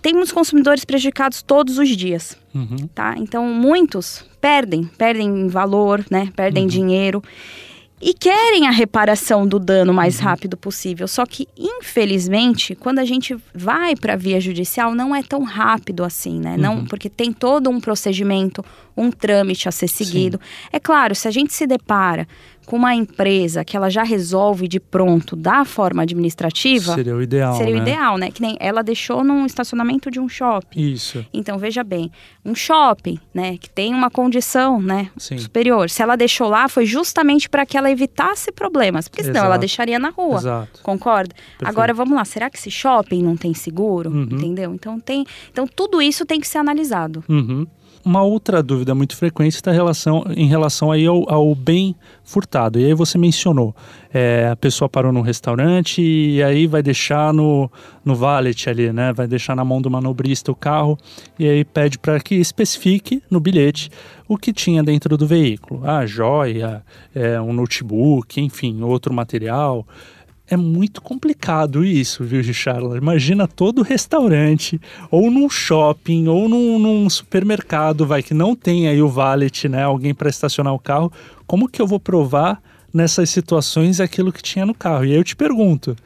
temos 0.02 0.32
consumidores 0.32 0.84
prejudicados 0.84 1.40
todos 1.42 1.78
os 1.78 1.88
dias, 1.88 2.36
uhum. 2.52 2.88
tá? 2.92 3.14
Então, 3.16 3.46
muitos 3.46 4.24
perdem, 4.40 4.84
perdem 4.98 5.46
valor, 5.46 6.04
né? 6.10 6.30
Perdem 6.34 6.64
uhum. 6.64 6.68
dinheiro. 6.68 7.22
e 8.04 8.12
querem 8.12 8.66
a 8.66 8.72
reparação 8.72 9.46
do 9.46 9.60
dano 9.60 9.94
mais 9.94 10.18
rápido 10.18 10.56
possível. 10.56 11.06
Só 11.06 11.24
que, 11.24 11.46
infelizmente, 11.56 12.74
quando 12.74 12.98
a 12.98 13.04
gente 13.04 13.36
vai 13.54 13.94
para 13.94 14.14
a 14.14 14.16
via 14.16 14.40
judicial, 14.40 14.92
não 14.92 15.14
é 15.14 15.22
tão 15.22 15.44
rápido 15.44 16.02
assim, 16.02 16.40
né? 16.40 16.56
Não, 16.56 16.84
porque 16.84 17.08
tem 17.08 17.32
todo 17.32 17.70
um 17.70 17.80
procedimento, 17.80 18.64
um 18.96 19.12
trâmite 19.12 19.68
a 19.68 19.72
ser 19.72 19.86
seguido. 19.86 20.40
É 20.72 20.80
claro, 20.80 21.14
se 21.14 21.28
a 21.28 21.30
gente 21.30 21.54
se 21.54 21.64
depara 21.64 22.26
com 22.66 22.76
uma 22.76 22.94
empresa 22.94 23.64
que 23.64 23.76
ela 23.76 23.90
já 23.90 24.02
resolve 24.02 24.68
de 24.68 24.78
pronto 24.78 25.34
da 25.34 25.64
forma 25.64 26.02
administrativa, 26.02 26.94
Seria 26.94 27.14
o 27.14 27.22
ideal, 27.22 27.54
seria 27.56 27.74
o 27.74 27.76
né? 27.76 27.82
ideal, 27.82 28.18
né? 28.18 28.30
Que 28.30 28.40
nem 28.40 28.56
ela 28.60 28.82
deixou 28.82 29.24
num 29.24 29.44
estacionamento 29.44 30.10
de 30.10 30.20
um 30.20 30.28
shopping. 30.28 30.80
Isso. 30.80 31.24
Então, 31.32 31.58
veja 31.58 31.82
bem, 31.82 32.10
um 32.44 32.54
shopping, 32.54 33.18
né, 33.32 33.56
que 33.56 33.68
tem 33.70 33.94
uma 33.94 34.10
condição, 34.10 34.80
né, 34.80 35.10
Sim. 35.16 35.38
superior. 35.38 35.88
Se 35.90 36.02
ela 36.02 36.16
deixou 36.16 36.48
lá, 36.48 36.68
foi 36.68 36.86
justamente 36.86 37.48
para 37.48 37.64
que 37.66 37.76
ela 37.76 37.90
evitasse 37.90 38.50
problemas, 38.52 39.08
porque 39.08 39.22
senão 39.22 39.36
Exato. 39.36 39.46
ela 39.46 39.56
deixaria 39.58 39.98
na 39.98 40.10
rua. 40.10 40.38
Exato. 40.38 40.80
Concorda? 40.82 41.34
Agora 41.62 41.92
vamos 41.92 42.14
lá, 42.14 42.24
será 42.24 42.50
que 42.50 42.58
esse 42.58 42.70
shopping 42.70 43.22
não 43.22 43.36
tem 43.36 43.54
seguro? 43.54 44.10
Uhum. 44.10 44.22
Entendeu? 44.22 44.74
Então 44.74 44.98
tem, 44.98 45.24
então 45.50 45.66
tudo 45.66 46.00
isso 46.00 46.24
tem 46.24 46.40
que 46.40 46.48
ser 46.48 46.58
analisado. 46.58 47.24
Uhum. 47.28 47.66
Uma 48.04 48.22
outra 48.22 48.62
dúvida 48.62 48.94
muito 48.94 49.16
frequente 49.16 49.54
está 49.54 49.70
em 49.70 49.74
relação, 49.74 50.24
em 50.36 50.46
relação 50.46 50.90
aí 50.90 51.06
ao, 51.06 51.30
ao 51.32 51.54
bem 51.54 51.94
furtado. 52.24 52.80
E 52.80 52.84
aí 52.84 52.94
você 52.94 53.16
mencionou, 53.16 53.74
é, 54.12 54.48
a 54.50 54.56
pessoa 54.56 54.88
parou 54.88 55.12
num 55.12 55.20
restaurante 55.20 56.02
e 56.02 56.42
aí 56.42 56.66
vai 56.66 56.82
deixar 56.82 57.32
no, 57.32 57.70
no 58.04 58.16
valet 58.16 58.68
ali, 58.68 58.92
né? 58.92 59.12
Vai 59.12 59.28
deixar 59.28 59.54
na 59.54 59.64
mão 59.64 59.80
do 59.80 59.88
manobrista 59.88 60.50
o 60.50 60.54
carro 60.54 60.98
e 61.38 61.48
aí 61.48 61.64
pede 61.64 61.96
para 61.96 62.18
que 62.18 62.34
especifique 62.34 63.22
no 63.30 63.38
bilhete 63.38 63.88
o 64.28 64.36
que 64.36 64.52
tinha 64.52 64.82
dentro 64.82 65.16
do 65.16 65.26
veículo. 65.26 65.82
Ah, 65.84 66.04
joia, 66.04 66.82
é, 67.14 67.40
um 67.40 67.52
notebook, 67.52 68.40
enfim, 68.40 68.82
outro 68.82 69.14
material. 69.14 69.86
É 70.52 70.56
muito 70.56 71.00
complicado 71.00 71.82
isso, 71.82 72.22
viu, 72.24 72.42
Richard? 72.42 72.98
Imagina 72.98 73.48
todo 73.48 73.80
restaurante, 73.80 74.78
ou 75.10 75.30
num 75.30 75.48
shopping, 75.48 76.28
ou 76.28 76.46
num, 76.46 76.78
num 76.78 77.08
supermercado, 77.08 78.04
vai, 78.06 78.22
que 78.22 78.34
não 78.34 78.54
tem 78.54 78.86
aí 78.86 79.00
o 79.00 79.08
valet, 79.08 79.66
né? 79.66 79.82
Alguém 79.82 80.12
para 80.12 80.28
estacionar 80.28 80.74
o 80.74 80.78
carro. 80.78 81.10
Como 81.46 81.66
que 81.66 81.80
eu 81.80 81.86
vou 81.86 81.98
provar 81.98 82.62
nessas 82.92 83.30
situações 83.30 83.98
aquilo 83.98 84.30
que 84.30 84.42
tinha 84.42 84.66
no 84.66 84.74
carro? 84.74 85.06
E 85.06 85.12
aí 85.12 85.16
eu 85.16 85.24
te 85.24 85.34
pergunto. 85.34 85.96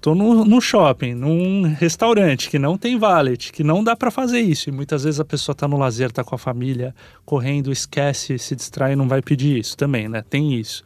Tô 0.00 0.14
no, 0.14 0.44
no 0.44 0.60
shopping, 0.60 1.12
num 1.12 1.74
restaurante 1.74 2.48
que 2.48 2.60
não 2.60 2.78
tem 2.78 2.96
valet, 2.96 3.50
que 3.52 3.64
não 3.64 3.82
dá 3.82 3.96
para 3.96 4.12
fazer 4.12 4.38
isso. 4.38 4.68
E 4.68 4.72
muitas 4.72 5.02
vezes 5.02 5.18
a 5.18 5.24
pessoa 5.24 5.52
tá 5.52 5.66
no 5.66 5.76
lazer, 5.76 6.12
tá 6.12 6.22
com 6.22 6.36
a 6.36 6.38
família, 6.38 6.94
correndo, 7.24 7.72
esquece, 7.72 8.38
se 8.38 8.54
distrai 8.54 8.94
não 8.94 9.08
vai 9.08 9.20
pedir 9.20 9.58
isso 9.58 9.76
também, 9.76 10.08
né? 10.08 10.22
Tem 10.30 10.54
isso. 10.54 10.84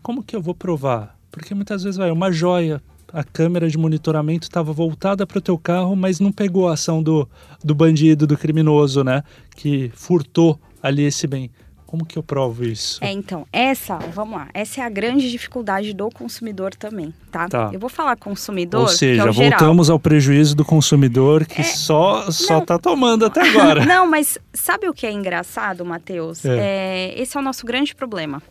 Como 0.00 0.22
que 0.22 0.36
eu 0.36 0.40
vou 0.40 0.54
provar? 0.54 1.17
Porque 1.30 1.54
muitas 1.54 1.82
vezes 1.82 1.96
vai 1.96 2.10
uma 2.10 2.32
joia, 2.32 2.82
a 3.12 3.24
câmera 3.24 3.68
de 3.68 3.78
monitoramento 3.78 4.46
estava 4.46 4.72
voltada 4.72 5.26
para 5.26 5.38
o 5.38 5.40
teu 5.40 5.58
carro, 5.58 5.96
mas 5.96 6.20
não 6.20 6.32
pegou 6.32 6.68
a 6.68 6.74
ação 6.74 7.02
do, 7.02 7.28
do 7.62 7.74
bandido, 7.74 8.26
do 8.26 8.36
criminoso, 8.36 9.02
né? 9.02 9.22
Que 9.54 9.90
furtou 9.94 10.58
ali 10.82 11.04
esse 11.04 11.26
bem. 11.26 11.50
Como 11.86 12.04
que 12.04 12.18
eu 12.18 12.22
provo 12.22 12.66
isso? 12.66 13.02
É, 13.02 13.10
então, 13.10 13.46
essa, 13.50 13.96
vamos 14.12 14.36
lá, 14.36 14.48
essa 14.52 14.82
é 14.82 14.84
a 14.84 14.90
grande 14.90 15.30
dificuldade 15.30 15.94
do 15.94 16.10
consumidor 16.10 16.74
também, 16.74 17.14
tá? 17.32 17.48
Tá. 17.48 17.70
Eu 17.72 17.80
vou 17.80 17.88
falar 17.88 18.14
consumidor, 18.14 18.82
Ou 18.82 18.86
é 18.88 18.90
seja, 18.90 19.32
geral. 19.32 19.32
voltamos 19.32 19.88
ao 19.88 19.98
prejuízo 19.98 20.54
do 20.54 20.66
consumidor 20.66 21.46
que 21.46 21.64
só 21.64 22.30
só 22.30 22.58
não. 22.58 22.66
tá 22.66 22.78
tomando 22.78 23.24
até 23.24 23.40
agora. 23.40 23.86
Não, 23.88 24.06
mas 24.06 24.36
sabe 24.52 24.86
o 24.86 24.92
que 24.92 25.06
é 25.06 25.10
engraçado, 25.10 25.82
Matheus? 25.82 26.44
É. 26.44 26.58
É, 26.58 27.22
esse 27.22 27.38
é 27.38 27.40
o 27.40 27.42
nosso 27.42 27.64
grande 27.64 27.94
problema. 27.94 28.42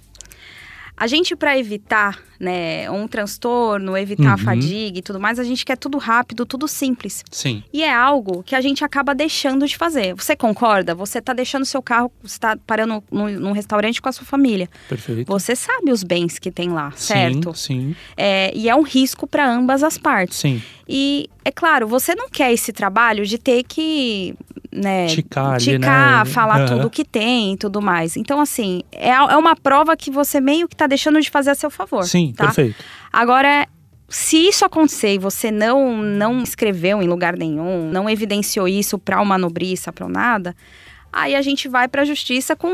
A 1.00 1.06
gente, 1.06 1.36
para 1.36 1.58
evitar 1.58 2.20
né, 2.40 2.90
um 2.90 3.08
transtorno, 3.08 3.96
evitar 3.98 4.30
a 4.30 4.32
Uhum. 4.32 4.38
fadiga 4.40 4.98
e 5.00 5.02
tudo 5.02 5.20
mais, 5.20 5.38
a 5.40 5.44
gente 5.44 5.64
quer 5.64 5.76
tudo 5.78 5.98
rápido, 5.98 6.46
tudo 6.46 6.68
simples. 6.68 7.24
Sim, 7.32 7.64
E 7.72 7.84
é 7.84 7.94
algo 7.94 8.44
que 8.44 8.56
a 8.56 8.62
gente 8.62 8.84
acaba 8.84 9.14
deixando 9.16 9.68
de 9.68 9.78
fazer. 9.78 10.14
Você 10.16 10.36
concorda? 10.36 10.94
Você 10.96 11.20
está 11.20 11.34
deixando 11.34 11.66
seu 11.66 11.82
carro, 11.82 12.12
você 12.22 12.36
está 12.36 12.58
parando 12.66 13.04
num, 13.12 13.28
num 13.40 13.52
restaurante 13.52 14.02
com 14.02 14.10
a 14.10 14.12
sua 14.12 14.26
família. 14.26 14.70
perfeito. 14.90 15.28
Você 15.28 15.56
sabe 15.56 15.92
os 15.92 16.04
bens 16.04 16.38
que 16.40 16.52
tem 16.52 16.70
lá, 16.70 16.92
certo? 16.92 17.54
Sim, 17.56 17.96
É, 18.16 18.52
e 18.56 18.68
é 18.70 18.76
um 18.76 18.84
risco 18.84 19.26
para 19.28 19.48
ambas 19.52 19.84
as 19.84 19.98
partes. 19.98 20.38
sim, 20.38 20.58
sim. 20.60 20.64
E 20.88 21.30
é 21.44 21.52
claro, 21.52 21.88
você 21.88 22.16
não 22.16 22.30
quer 22.30 22.54
esse 22.54 22.72
trabalho 22.72 23.26
de 23.26 23.38
ter 23.38 23.64
que 23.64 24.36
né, 24.72 25.08
Ticar 25.08 25.58
ticar, 25.58 26.26
né? 26.26 26.32
falar 26.32 26.62
Aham. 26.62 26.78
tudo 26.78 26.90
que 26.90 27.04
tem 27.04 27.54
e 27.54 27.58
tudo 27.58 27.82
mais. 27.82 28.16
Então, 28.16 28.40
assim, 28.40 28.84
é, 28.92 29.10
é 29.10 29.38
uma 29.38 29.56
prova 29.56 29.98
que 29.98 30.12
você 30.12 30.40
meio 30.40 30.68
que 30.68 30.76
tá 30.76 30.88
deixando 30.88 31.20
de 31.20 31.30
fazer 31.30 31.52
a 31.52 31.56
seu 31.56 31.70
favor. 31.70 32.04
Sim, 32.04 32.34
tá? 32.36 32.46
perfeito. 32.46 32.84
Agora, 33.12 33.68
se 34.10 34.38
isso 34.48 34.64
acontecer 34.64 35.16
e 35.16 35.18
você 35.18 35.52
não, 35.52 35.98
não 35.98 36.42
escreveu 36.42 37.02
em 37.02 37.08
lugar 37.08 37.36
nenhum, 37.38 37.90
não 37.90 38.10
evidenciou 38.10 38.68
isso 38.68 38.98
para 38.98 39.22
uma 39.22 39.38
nobrista, 39.38 39.92
para 39.92 40.08
nada, 40.08 40.56
aí 41.20 41.36
a 41.36 41.42
gente 41.42 41.68
vai 41.68 41.88
para 41.88 42.04
a 42.04 42.06
justiça 42.06 42.56
com 42.56 42.68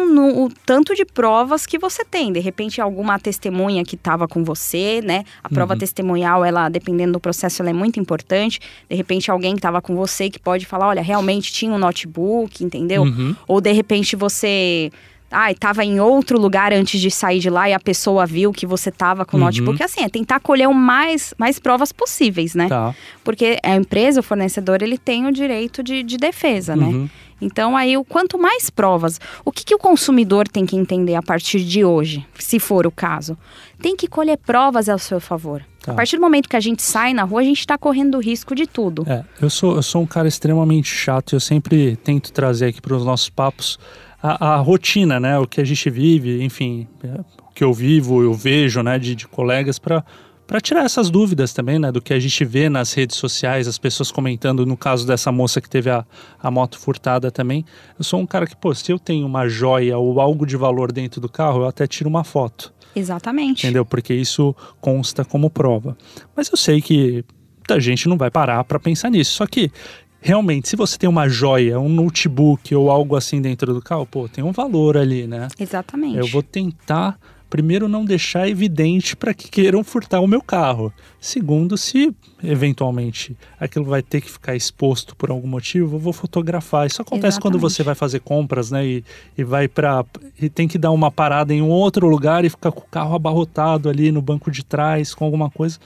o 0.45 0.49
tanto 0.65 0.93
de 0.95 1.05
provas 1.05 1.65
que 1.65 1.77
você 1.79 2.03
tem. 2.03 2.31
De 2.31 2.39
repente, 2.39 2.81
alguma 2.81 3.17
testemunha 3.19 3.83
que 3.83 3.95
estava 3.95 4.27
com 4.27 4.43
você, 4.43 5.01
né? 5.03 5.23
A 5.43 5.49
prova 5.49 5.73
Uhum. 5.73 5.79
testemunhal, 5.79 6.43
ela, 6.43 6.67
dependendo 6.69 7.13
do 7.13 7.19
processo, 7.19 7.61
ela 7.61 7.69
é 7.69 7.73
muito 7.73 7.99
importante. 7.99 8.59
De 8.89 8.95
repente, 8.95 9.31
alguém 9.31 9.53
que 9.53 9.59
estava 9.59 9.81
com 9.81 9.95
você 9.95 10.29
que 10.29 10.39
pode 10.39 10.65
falar, 10.65 10.87
olha, 10.87 11.01
realmente 11.01 11.51
tinha 11.53 11.71
um 11.71 11.77
notebook, 11.77 12.63
entendeu? 12.63 13.03
Uhum. 13.03 13.35
Ou 13.47 13.61
de 13.61 13.71
repente 13.71 14.15
você. 14.15 14.91
Ai, 15.33 15.55
tava 15.55 15.83
em 15.83 15.99
outro 15.99 16.39
lugar 16.39 16.71
antes 16.71 17.01
de 17.01 17.09
sair 17.11 17.39
de 17.39 17.49
lá 17.49 17.67
e 17.69 17.73
a 17.73 17.79
pessoa 17.79 18.25
viu 18.25 18.51
que 18.53 18.65
você 18.65 18.91
tava 18.91 19.25
com 19.25 19.35
o 19.35 19.39
Uhum. 19.39 19.45
notebook. 19.47 19.81
Assim, 19.83 20.01
é 20.03 20.09
tentar 20.09 20.39
colher 20.39 20.67
o 20.69 20.73
mais, 20.73 21.33
mais 21.37 21.57
provas 21.59 21.91
possíveis, 21.91 22.53
né? 22.55 22.67
Tá. 22.69 22.93
Porque 23.23 23.57
a 23.63 23.75
empresa, 23.75 24.19
o 24.19 24.23
fornecedor, 24.23 24.81
ele 24.81 24.97
tem 24.97 25.25
o 25.25 25.31
direito 25.31 25.81
de, 25.83 26.03
de 26.03 26.17
defesa, 26.17 26.75
né? 26.75 26.85
Uhum. 26.85 27.09
Então, 27.41 27.75
aí, 27.75 27.97
o 27.97 28.05
quanto 28.05 28.37
mais 28.39 28.69
provas, 28.69 29.19
o 29.43 29.51
que, 29.51 29.65
que 29.65 29.75
o 29.75 29.77
consumidor 29.77 30.47
tem 30.47 30.65
que 30.65 30.77
entender 30.77 31.15
a 31.15 31.21
partir 31.21 31.59
de 31.61 31.83
hoje, 31.83 32.25
se 32.39 32.57
for 32.57 32.87
o 32.87 32.91
caso? 32.91 33.37
Tem 33.81 33.97
que 33.97 34.07
colher 34.07 34.37
provas 34.37 34.87
ao 34.87 34.97
seu 34.97 35.19
favor. 35.19 35.61
Tá. 35.81 35.91
A 35.91 35.95
partir 35.95 36.15
do 36.15 36.21
momento 36.21 36.47
que 36.47 36.55
a 36.55 36.59
gente 36.61 36.81
sai 36.81 37.13
na 37.13 37.23
rua, 37.23 37.41
a 37.41 37.43
gente 37.43 37.59
está 37.59 37.77
correndo 37.77 38.15
o 38.15 38.21
risco 38.21 38.55
de 38.55 38.65
tudo. 38.65 39.03
É, 39.09 39.25
eu 39.41 39.49
sou, 39.49 39.75
eu 39.75 39.83
sou 39.83 40.01
um 40.01 40.05
cara 40.05 40.25
extremamente 40.27 40.87
chato. 40.87 41.35
Eu 41.35 41.39
sempre 41.41 41.97
tento 41.97 42.31
trazer 42.31 42.67
aqui 42.67 42.79
para 42.81 42.95
os 42.95 43.03
nossos 43.03 43.29
papos 43.29 43.77
a, 44.23 44.53
a 44.53 44.57
rotina, 44.57 45.19
né? 45.19 45.37
O 45.37 45.45
que 45.45 45.59
a 45.59 45.65
gente 45.65 45.89
vive, 45.89 46.41
enfim, 46.41 46.87
é, 47.03 47.19
o 47.49 47.53
que 47.53 47.63
eu 47.63 47.73
vivo, 47.73 48.23
eu 48.23 48.33
vejo, 48.33 48.81
né? 48.81 48.97
De, 48.97 49.13
de 49.13 49.27
colegas 49.27 49.77
para 49.77 50.03
para 50.45 50.59
tirar 50.59 50.83
essas 50.83 51.09
dúvidas 51.09 51.53
também, 51.53 51.79
né? 51.79 51.91
Do 51.91 52.01
que 52.01 52.13
a 52.13 52.19
gente 52.19 52.43
vê 52.43 52.67
nas 52.69 52.93
redes 52.93 53.15
sociais, 53.15 53.67
as 53.67 53.77
pessoas 53.77 54.11
comentando. 54.11 54.65
No 54.65 54.75
caso 54.75 55.07
dessa 55.07 55.31
moça 55.31 55.61
que 55.61 55.69
teve 55.69 55.89
a, 55.89 56.05
a 56.41 56.51
moto 56.51 56.77
furtada 56.77 57.31
também. 57.31 57.65
Eu 57.97 58.03
sou 58.03 58.19
um 58.19 58.25
cara 58.25 58.45
que, 58.45 58.55
pô, 58.55 58.75
se 58.75 58.91
eu 58.91 58.99
tenho 58.99 59.25
uma 59.25 59.47
joia 59.47 59.97
ou 59.97 60.19
algo 60.19 60.45
de 60.45 60.57
valor 60.57 60.91
dentro 60.91 61.21
do 61.21 61.29
carro, 61.29 61.61
eu 61.61 61.67
até 61.67 61.87
tiro 61.87 62.09
uma 62.09 62.23
foto 62.23 62.73
Exatamente. 62.95 63.65
entendeu? 63.65 63.85
Porque 63.85 64.13
isso 64.13 64.55
consta 64.81 65.23
como 65.23 65.49
prova. 65.49 65.97
Mas 66.35 66.49
eu 66.49 66.57
sei 66.57 66.81
que 66.81 67.23
muita 67.57 67.79
gente 67.79 68.09
não 68.09 68.17
vai 68.17 68.29
parar 68.29 68.63
para 68.65 68.79
pensar 68.79 69.09
nisso. 69.09 69.31
Só 69.31 69.47
que 69.47 69.71
realmente, 70.23 70.69
se 70.69 70.75
você 70.75 70.97
tem 70.97 71.09
uma 71.09 71.27
joia, 71.27 71.79
um 71.79 71.89
notebook 71.89 72.73
ou 72.73 72.89
algo 72.89 73.15
assim 73.15 73.41
dentro 73.41 73.73
do 73.73 73.81
carro, 73.81 74.05
pô, 74.05 74.29
tem 74.29 74.43
um 74.43 74.51
valor 74.51 74.97
ali, 74.97 75.27
né? 75.27 75.49
Exatamente. 75.59 76.17
Eu 76.17 76.27
vou 76.27 76.41
tentar 76.41 77.19
primeiro 77.49 77.87
não 77.87 78.03
deixar 78.03 78.49
evidente 78.49 79.15
para 79.15 79.31
que 79.31 79.47
queiram 79.47 79.83
furtar 79.83 80.21
o 80.21 80.27
meu 80.27 80.41
carro. 80.41 80.91
Segundo, 81.19 81.77
se 81.77 82.11
eventualmente 82.43 83.37
aquilo 83.59 83.85
vai 83.85 84.01
ter 84.01 84.21
que 84.21 84.31
ficar 84.31 84.55
exposto 84.55 85.15
por 85.15 85.29
algum 85.29 85.47
motivo, 85.47 85.97
eu 85.97 85.99
vou 85.99 86.11
fotografar. 86.11 86.87
Isso 86.87 87.03
acontece 87.03 87.39
quando 87.39 87.53
Exatamente. 87.53 87.75
você 87.75 87.83
vai 87.83 87.93
fazer 87.93 88.21
compras, 88.21 88.71
né? 88.71 88.83
E, 88.83 89.05
e 89.37 89.43
vai 89.43 89.67
para 89.67 90.03
e 90.41 90.49
tem 90.49 90.67
que 90.67 90.79
dar 90.79 90.89
uma 90.89 91.11
parada 91.11 91.53
em 91.53 91.61
um 91.61 91.69
outro 91.69 92.07
lugar 92.07 92.43
e 92.43 92.49
ficar 92.49 92.71
com 92.71 92.81
o 92.81 92.89
carro 92.89 93.13
abarrotado 93.13 93.87
ali 93.87 94.11
no 94.11 94.21
banco 94.21 94.49
de 94.49 94.65
trás 94.65 95.13
com 95.13 95.23
alguma 95.23 95.51
coisa. 95.51 95.77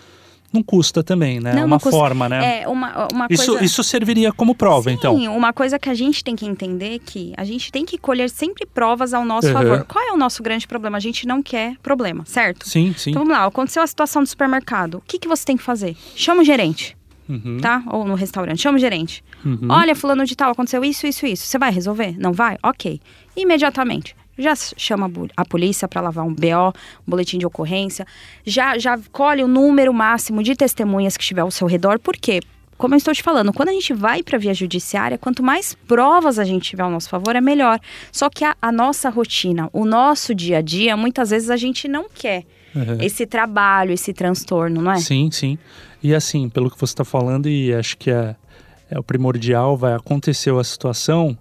Não 0.54 0.64
custa 0.64 1.04
também, 1.04 1.40
né? 1.40 1.52
Não, 1.52 1.58
É 1.58 1.62
não 1.62 1.68
uma 1.68 1.80
custa. 1.80 1.92
forma, 1.92 2.30
né? 2.30 2.62
É 2.62 2.68
uma, 2.68 3.08
uma 3.14 3.28
isso, 3.30 3.48
coisa... 3.52 3.66
isso 3.66 3.84
serviria 3.84 4.32
como 4.32 4.56
prova, 4.56 4.90
Sim, 4.90 4.96
então. 4.96 5.16
uma 5.36 5.52
coisa 5.52 5.78
que 5.78 5.90
a 5.90 5.94
gente 5.94 6.24
tem 6.24 6.36
que 6.36 6.46
entender 6.46 6.96
é 6.96 7.00
que 7.00 7.34
a 7.36 7.44
gente 7.44 7.72
tem 7.72 7.86
que 7.86 7.98
colher 7.98 8.30
sempre 8.30 8.66
provas 8.66 9.14
ao 9.14 9.26
nosso 9.26 9.48
Uhum. 9.48 9.54
favor. 9.54 9.86
Qual 9.86 10.04
é 10.08 10.12
o 10.14 10.18
nosso 10.18 10.42
grande 10.42 10.66
problema? 10.68 10.98
A 10.98 11.02
gente 11.02 11.28
não 11.28 11.44
quer 11.44 11.76
problema, 11.84 12.24
certo? 12.26 12.68
Sim, 12.68 12.94
sim. 12.98 13.10
Então 13.12 13.24
vamos 13.24 13.38
lá, 13.38 13.46
aconteceu 13.46 13.84
a 13.84 13.88
situação 13.88 14.24
do 14.24 14.28
supermercado. 14.30 14.96
O 14.96 15.02
que, 15.06 15.20
que 15.20 15.28
você 15.28 15.44
tem 15.44 15.58
que 15.58 15.64
fazer? 15.64 15.96
Chama 16.16 16.42
o 16.42 16.46
gerente, 16.46 16.96
Uhum, 17.28 17.58
tá? 17.62 17.84
Ou 17.92 18.06
no 18.06 18.16
restaurante, 18.16 18.62
chama 18.62 18.78
o 18.78 18.80
gerente. 18.80 19.22
uhum. 19.46 19.68
Olha, 19.70 19.94
fulano 19.94 20.24
de 20.26 20.34
tal, 20.34 20.52
aconteceu 20.52 20.84
isso, 20.86 21.06
isso, 21.06 21.26
isso. 21.26 21.46
Você 21.46 21.58
vai 21.60 21.72
resolver? 21.72 22.16
Não 22.18 22.32
vai? 22.32 22.58
Ok. 22.64 23.02
Imediatamente. 23.36 24.16
Já 24.38 24.54
chama 24.56 25.12
a 25.36 25.46
polícia 25.46 25.88
para 25.88 26.02
lavar 26.02 26.26
um 26.26 26.34
BO, 26.34 26.70
um 27.08 27.10
boletim 27.10 27.38
de 27.38 27.46
ocorrência. 27.46 28.06
Já, 28.46 28.78
já 28.78 29.00
colhe 29.12 29.44
o 29.44 29.48
número 29.48 29.94
máximo 29.94 30.44
de 30.44 30.56
testemunhas 30.56 31.18
que 31.18 31.24
estiver 31.24 31.42
ao 31.42 31.52
seu 31.52 31.68
redor. 31.68 32.00
Por 32.00 32.16
quê? 32.16 32.42
Como 32.78 32.94
eu 32.94 32.98
estou 32.98 33.14
te 33.14 33.24
falando, 33.24 33.52
quando 33.52 33.70
a 33.70 33.74
gente 33.74 33.92
vai 33.92 34.22
para 34.22 34.38
a 34.38 34.40
via 34.40 34.54
judiciária, 34.54 35.18
quanto 35.18 35.42
mais 35.42 35.74
provas 35.88 36.38
a 36.38 36.44
gente 36.44 36.70
tiver 36.70 36.84
ao 36.84 36.92
nosso 36.92 37.10
favor, 37.10 37.36
é 37.36 37.42
melhor. 37.42 37.80
Só 38.12 38.30
que 38.30 38.46
a, 38.46 38.56
a 38.62 38.72
nossa 38.72 39.10
rotina, 39.10 39.68
o 39.74 39.84
nosso 39.84 40.36
dia 40.36 40.60
a 40.60 40.62
dia, 40.62 40.96
muitas 40.96 41.32
vezes 41.32 41.50
a 41.50 41.58
gente 41.58 41.88
não 41.88 42.08
quer 42.08 42.46
Uhum. 42.76 42.98
esse 43.02 43.26
trabalho, 43.26 43.92
esse 43.92 44.14
transtorno, 44.14 44.82
não 44.82 44.92
é? 44.92 44.98
Sim, 44.98 45.32
sim. 45.32 45.58
E 46.04 46.14
assim, 46.14 46.48
pelo 46.48 46.70
que 46.70 46.80
você 46.80 46.92
está 46.92 47.04
falando, 47.04 47.50
e 47.50 47.74
acho 47.74 47.98
que 47.98 48.12
é, 48.12 48.36
é 48.92 49.00
o 49.00 49.04
primordial, 49.04 49.76
vai 49.76 49.94
acontecer 49.94 50.54
a 50.54 50.64
situação, 50.64 51.36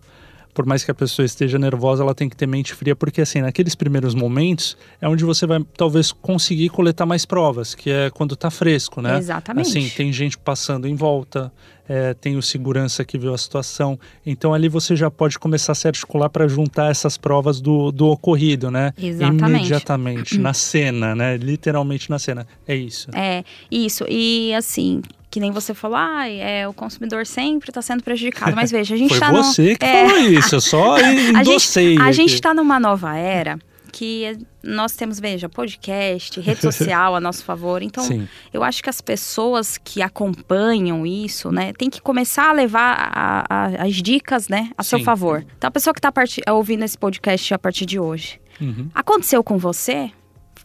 por 0.56 0.64
mais 0.64 0.82
que 0.82 0.90
a 0.90 0.94
pessoa 0.94 1.26
esteja 1.26 1.58
nervosa, 1.58 2.02
ela 2.02 2.14
tem 2.14 2.30
que 2.30 2.34
ter 2.34 2.46
mente 2.46 2.72
fria, 2.72 2.96
porque 2.96 3.20
assim, 3.20 3.42
naqueles 3.42 3.74
primeiros 3.74 4.14
momentos 4.14 4.74
é 4.98 5.06
onde 5.06 5.22
você 5.22 5.46
vai 5.46 5.62
talvez 5.76 6.10
conseguir 6.10 6.70
coletar 6.70 7.04
mais 7.04 7.26
provas, 7.26 7.74
que 7.74 7.90
é 7.90 8.08
quando 8.08 8.34
tá 8.34 8.50
fresco, 8.50 9.02
né? 9.02 9.18
Exatamente. 9.18 9.68
Assim, 9.68 9.86
tem 9.90 10.10
gente 10.10 10.38
passando 10.38 10.88
em 10.88 10.94
volta, 10.94 11.52
é, 11.86 12.14
tem 12.14 12.38
o 12.38 12.42
segurança 12.42 13.04
que 13.04 13.18
viu 13.18 13.34
a 13.34 13.38
situação. 13.38 14.00
Então 14.24 14.54
ali 14.54 14.66
você 14.66 14.96
já 14.96 15.10
pode 15.10 15.38
começar 15.38 15.72
a 15.72 15.74
se 15.74 15.86
articular 15.88 16.30
para 16.30 16.48
juntar 16.48 16.90
essas 16.90 17.18
provas 17.18 17.60
do, 17.60 17.92
do 17.92 18.06
ocorrido, 18.06 18.70
né? 18.70 18.94
Exatamente. 18.96 19.58
Imediatamente, 19.58 20.38
na 20.38 20.54
cena, 20.56 21.14
né? 21.14 21.36
Literalmente 21.36 22.08
na 22.08 22.18
cena. 22.18 22.46
É 22.66 22.74
isso. 22.74 23.10
É, 23.14 23.44
isso. 23.70 24.06
E 24.08 24.54
assim, 24.54 25.02
que 25.36 25.40
nem 25.40 25.50
você 25.52 25.74
falou, 25.74 25.98
ah, 25.98 26.26
é, 26.26 26.66
o 26.66 26.72
consumidor 26.72 27.26
sempre 27.26 27.68
está 27.68 27.82
sendo 27.82 28.02
prejudicado. 28.02 28.56
Mas 28.56 28.70
veja, 28.70 28.94
a 28.94 28.96
gente 28.96 29.10
Foi 29.14 29.18
está 29.18 29.30
você 29.30 29.76
que 29.76 29.84
é, 29.84 30.08
falou 30.08 30.22
isso, 30.30 30.54
eu 30.54 30.60
só 30.62 30.96
endossei. 30.98 31.98
a 31.98 32.10
gente 32.10 32.32
está 32.32 32.54
numa 32.54 32.80
nova 32.80 33.14
era 33.14 33.58
que 33.92 34.34
nós 34.64 34.92
temos, 34.92 35.20
veja, 35.20 35.46
podcast, 35.46 36.40
rede 36.40 36.60
social 36.62 37.14
a 37.14 37.20
nosso 37.20 37.44
favor. 37.44 37.82
Então, 37.82 38.02
Sim. 38.02 38.26
eu 38.50 38.64
acho 38.64 38.82
que 38.82 38.88
as 38.88 39.02
pessoas 39.02 39.76
que 39.76 40.00
acompanham 40.00 41.06
isso, 41.06 41.52
né, 41.52 41.74
tem 41.74 41.90
que 41.90 42.00
começar 42.00 42.48
a 42.48 42.52
levar 42.54 42.94
a- 42.98 43.44
a- 43.46 43.66
as 43.84 43.96
dicas, 43.96 44.48
né, 44.48 44.70
a 44.78 44.82
seu 44.82 44.98
Sim. 44.98 45.04
favor. 45.04 45.44
Então, 45.58 45.68
a 45.68 45.70
pessoa 45.70 45.92
que 45.92 45.98
está 45.98 46.10
ouvindo 46.54 46.82
esse 46.82 46.96
podcast 46.96 47.52
a 47.52 47.58
partir 47.58 47.84
de 47.84 47.98
hoje, 48.00 48.40
Uhum. 48.58 48.88
aconteceu 48.94 49.44
com 49.44 49.58
você? 49.58 50.10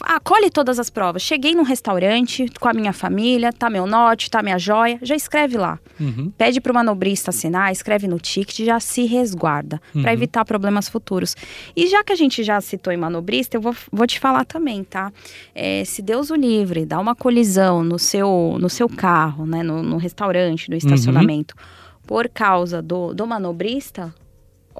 Acolhe 0.03 0.49
todas 0.49 0.79
as 0.79 0.89
provas. 0.89 1.21
Cheguei 1.21 1.53
num 1.55 1.63
restaurante 1.63 2.45
com 2.59 2.67
a 2.67 2.73
minha 2.73 2.93
família, 2.93 3.51
tá 3.53 3.69
meu 3.69 3.85
note, 3.85 4.29
tá 4.29 4.41
minha 4.41 4.57
joia, 4.59 4.97
já 5.01 5.15
escreve 5.15 5.57
lá. 5.57 5.79
Uhum. 5.99 6.31
Pede 6.37 6.59
para 6.59 6.71
o 6.71 6.75
manobrista 6.75 7.29
assinar, 7.29 7.71
escreve 7.71 8.07
no 8.07 8.19
ticket, 8.19 8.65
já 8.65 8.79
se 8.79 9.05
resguarda, 9.05 9.81
Uhum. 9.93 10.01
para 10.01 10.13
evitar 10.13 10.43
problemas 10.45 10.87
futuros. 10.89 11.35
E 11.75 11.87
já 11.87 12.03
que 12.03 12.11
a 12.13 12.15
gente 12.15 12.43
já 12.43 12.59
citou 12.61 12.91
em 12.91 12.97
manobrista, 12.97 13.57
eu 13.57 13.61
vou, 13.61 13.75
vou 13.91 14.07
te 14.07 14.19
falar 14.19 14.45
também, 14.45 14.83
tá? 14.83 15.11
É, 15.53 15.83
se 15.85 16.01
Deus 16.01 16.29
o 16.29 16.35
livre, 16.35 16.85
dá 16.85 16.99
uma 16.99 17.15
colisão 17.15 17.83
no 17.83 17.97
seu, 17.99 18.57
no 18.59 18.69
seu 18.69 18.87
carro, 18.89 19.45
né, 19.45 19.63
no, 19.63 19.81
no 19.83 19.97
restaurante, 19.97 20.67
Uhum. 20.67 20.71
no 20.71 20.77
estacionamento, 20.77 21.55
por 22.07 22.27
causa 22.29 22.81
do, 22.81 23.13
do 23.13 23.25
manobrista, 23.27 24.13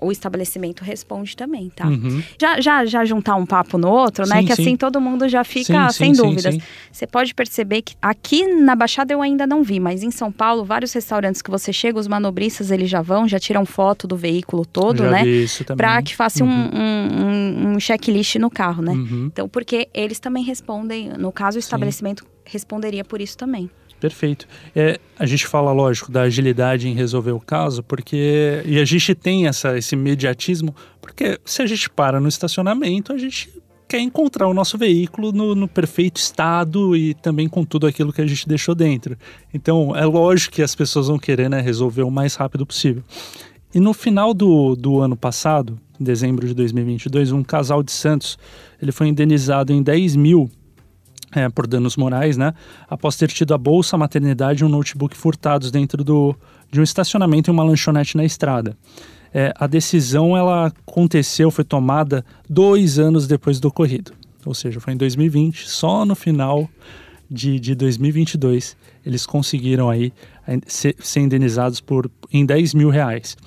o 0.01 0.11
estabelecimento 0.11 0.83
responde 0.83 1.35
também, 1.37 1.69
tá? 1.69 1.87
Uhum. 1.87 2.23
Já, 2.39 2.59
já, 2.59 2.83
já 2.85 3.05
juntar 3.05 3.35
um 3.35 3.45
papo 3.45 3.77
no 3.77 3.87
outro, 3.89 4.27
né? 4.27 4.41
Sim, 4.41 4.47
Que 4.47 4.55
sim. 4.55 4.61
assim 4.63 4.75
todo 4.75 4.99
mundo 4.99 5.29
já 5.29 5.43
fica 5.43 5.89
Sim, 5.91 5.97
sem 6.05 6.13
dúvidas. 6.13 6.57
Você 6.91 7.05
pode 7.05 7.33
perceber 7.35 7.83
que 7.83 7.93
aqui 8.01 8.45
na 8.47 8.75
Baixada 8.75 9.13
eu 9.13 9.21
ainda 9.21 9.45
não 9.45 9.61
vi, 9.63 9.79
mas 9.79 10.01
em 10.03 10.09
São 10.11 10.31
Paulo, 10.31 10.65
vários 10.65 10.91
restaurantes 10.91 11.41
que 11.41 11.51
você 11.51 11.71
chega, 11.71 11.99
os 11.99 12.07
manobristas 12.07 12.71
eles 12.71 12.89
já 12.89 13.01
vão, 13.01 13.27
já 13.27 13.39
tiram 13.39 13.65
foto 13.65 14.07
do 14.07 14.17
veículo 14.17 14.65
todo, 14.65 15.03
Já 15.03 15.11
né? 15.11 15.23
Pra 15.77 16.01
que 16.01 16.15
faça 16.15 16.43
um- 16.43 16.47
Uhum. 16.47 16.69
um, 16.73 17.25
um, 17.71 17.73
um 17.75 17.79
checklist 17.79 18.35
no 18.37 18.49
carro, 18.49 18.81
né? 18.81 18.93
Uhum. 18.93 19.25
Então, 19.31 19.47
porque 19.47 19.87
eles 19.93 20.19
também 20.19 20.43
respondem, 20.43 21.09
no 21.17 21.31
caso, 21.31 21.57
o 21.57 21.59
estabelecimento 21.59 22.25
responderia 22.43 23.03
por 23.05 23.21
isso 23.21 23.37
também. 23.37 23.69
Perfeito. 24.01 24.47
É, 24.75 24.99
a 25.17 25.27
gente 25.27 25.45
fala, 25.45 25.71
lógico, 25.71 26.11
da 26.11 26.23
agilidade 26.23 26.89
em 26.89 26.95
resolver 26.95 27.33
o 27.33 27.39
caso, 27.39 27.83
porque. 27.83 28.63
E 28.65 28.79
a 28.79 28.83
gente 28.83 29.13
tem 29.13 29.47
essa, 29.47 29.77
esse 29.77 29.93
imediatismo, 29.93 30.75
porque 30.99 31.39
se 31.45 31.61
a 31.61 31.67
gente 31.67 31.87
para 31.87 32.19
no 32.19 32.27
estacionamento, 32.27 33.13
a 33.13 33.17
gente 33.19 33.47
quer 33.87 33.99
encontrar 33.99 34.47
o 34.47 34.55
nosso 34.55 34.75
veículo 34.75 35.31
no, 35.31 35.53
no 35.53 35.67
perfeito 35.67 36.17
estado 36.17 36.95
e 36.95 37.13
também 37.13 37.47
com 37.47 37.63
tudo 37.63 37.85
aquilo 37.85 38.11
que 38.11 38.21
a 38.21 38.25
gente 38.25 38.47
deixou 38.47 38.73
dentro. 38.73 39.15
Então, 39.53 39.95
é 39.95 40.05
lógico 40.05 40.55
que 40.55 40.63
as 40.63 40.73
pessoas 40.73 41.07
vão 41.07 41.19
querer 41.19 41.47
né, 41.47 41.61
resolver 41.61 42.01
o 42.01 42.09
mais 42.09 42.33
rápido 42.33 42.65
possível. 42.65 43.03
E 43.71 43.79
no 43.79 43.93
final 43.93 44.33
do, 44.33 44.75
do 44.75 44.99
ano 44.99 45.15
passado, 45.15 45.77
em 45.99 46.03
dezembro 46.03 46.47
de 46.47 46.55
2022, 46.55 47.31
um 47.31 47.43
casal 47.43 47.83
de 47.83 47.91
Santos 47.91 48.39
ele 48.81 48.91
foi 48.91 49.07
indenizado 49.07 49.71
em 49.71 49.83
10 49.83 50.15
mil 50.15 50.49
é, 51.33 51.49
por 51.49 51.67
danos 51.67 51.95
morais, 51.95 52.37
né? 52.37 52.53
Após 52.89 53.15
ter 53.15 53.29
tido 53.29 53.53
a 53.53 53.57
bolsa, 53.57 53.95
a 53.95 53.99
maternidade 53.99 54.63
e 54.63 54.65
um 54.65 54.69
notebook 54.69 55.15
furtados 55.15 55.71
dentro 55.71 56.03
do, 56.03 56.35
de 56.71 56.79
um 56.79 56.83
estacionamento 56.83 57.49
e 57.49 57.51
uma 57.51 57.63
lanchonete 57.63 58.17
na 58.17 58.25
estrada. 58.25 58.77
É, 59.33 59.53
a 59.55 59.65
decisão 59.65 60.35
ela 60.35 60.67
aconteceu, 60.67 61.49
foi 61.49 61.63
tomada 61.63 62.25
dois 62.49 62.99
anos 62.99 63.27
depois 63.27 63.59
do 63.59 63.69
ocorrido. 63.69 64.11
Ou 64.45 64.53
seja, 64.53 64.79
foi 64.79 64.93
em 64.93 64.97
2020, 64.97 65.69
só 65.69 66.05
no 66.05 66.15
final 66.15 66.69
de, 67.29 67.59
de 67.59 67.75
2022 67.75 68.75
eles 69.05 69.25
conseguiram 69.25 69.89
aí 69.89 70.11
eh, 70.47 70.59
ser, 70.67 70.95
ser 70.99 71.21
indenizados 71.21 71.79
por 71.79 72.09
em 72.31 72.45
10 72.45 72.73
mil 72.73 72.89
reais. 72.89 73.37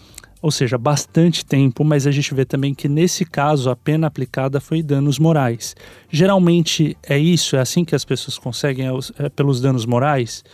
Ou 0.45 0.51
seja, 0.51 0.77
bastante 0.77 1.43
tempo, 1.43 1.83
mas 1.83 2.07
a 2.07 2.11
gente 2.11 2.35
vê 2.35 2.45
também 2.45 2.75
que 2.75 2.87
nesse 2.87 3.25
caso 3.25 3.71
a 3.71 3.75
pena 3.75 4.07
aplicada 4.09 4.61
foi 4.61 4.83
danos 4.83 5.19
morais. 5.19 5.75
Geralmente 6.11 6.95
é 7.03 7.19
isso, 7.19 7.57
é 7.57 7.61
assim 7.61 7.83
que 7.83 7.95
as 7.95 8.05
pessoas 8.05 8.37
conseguem, 8.37 8.87
é 8.87 8.91
é 9.25 9.29
pelos 9.31 9.59
danos 9.59 9.87
morais? 9.87 10.45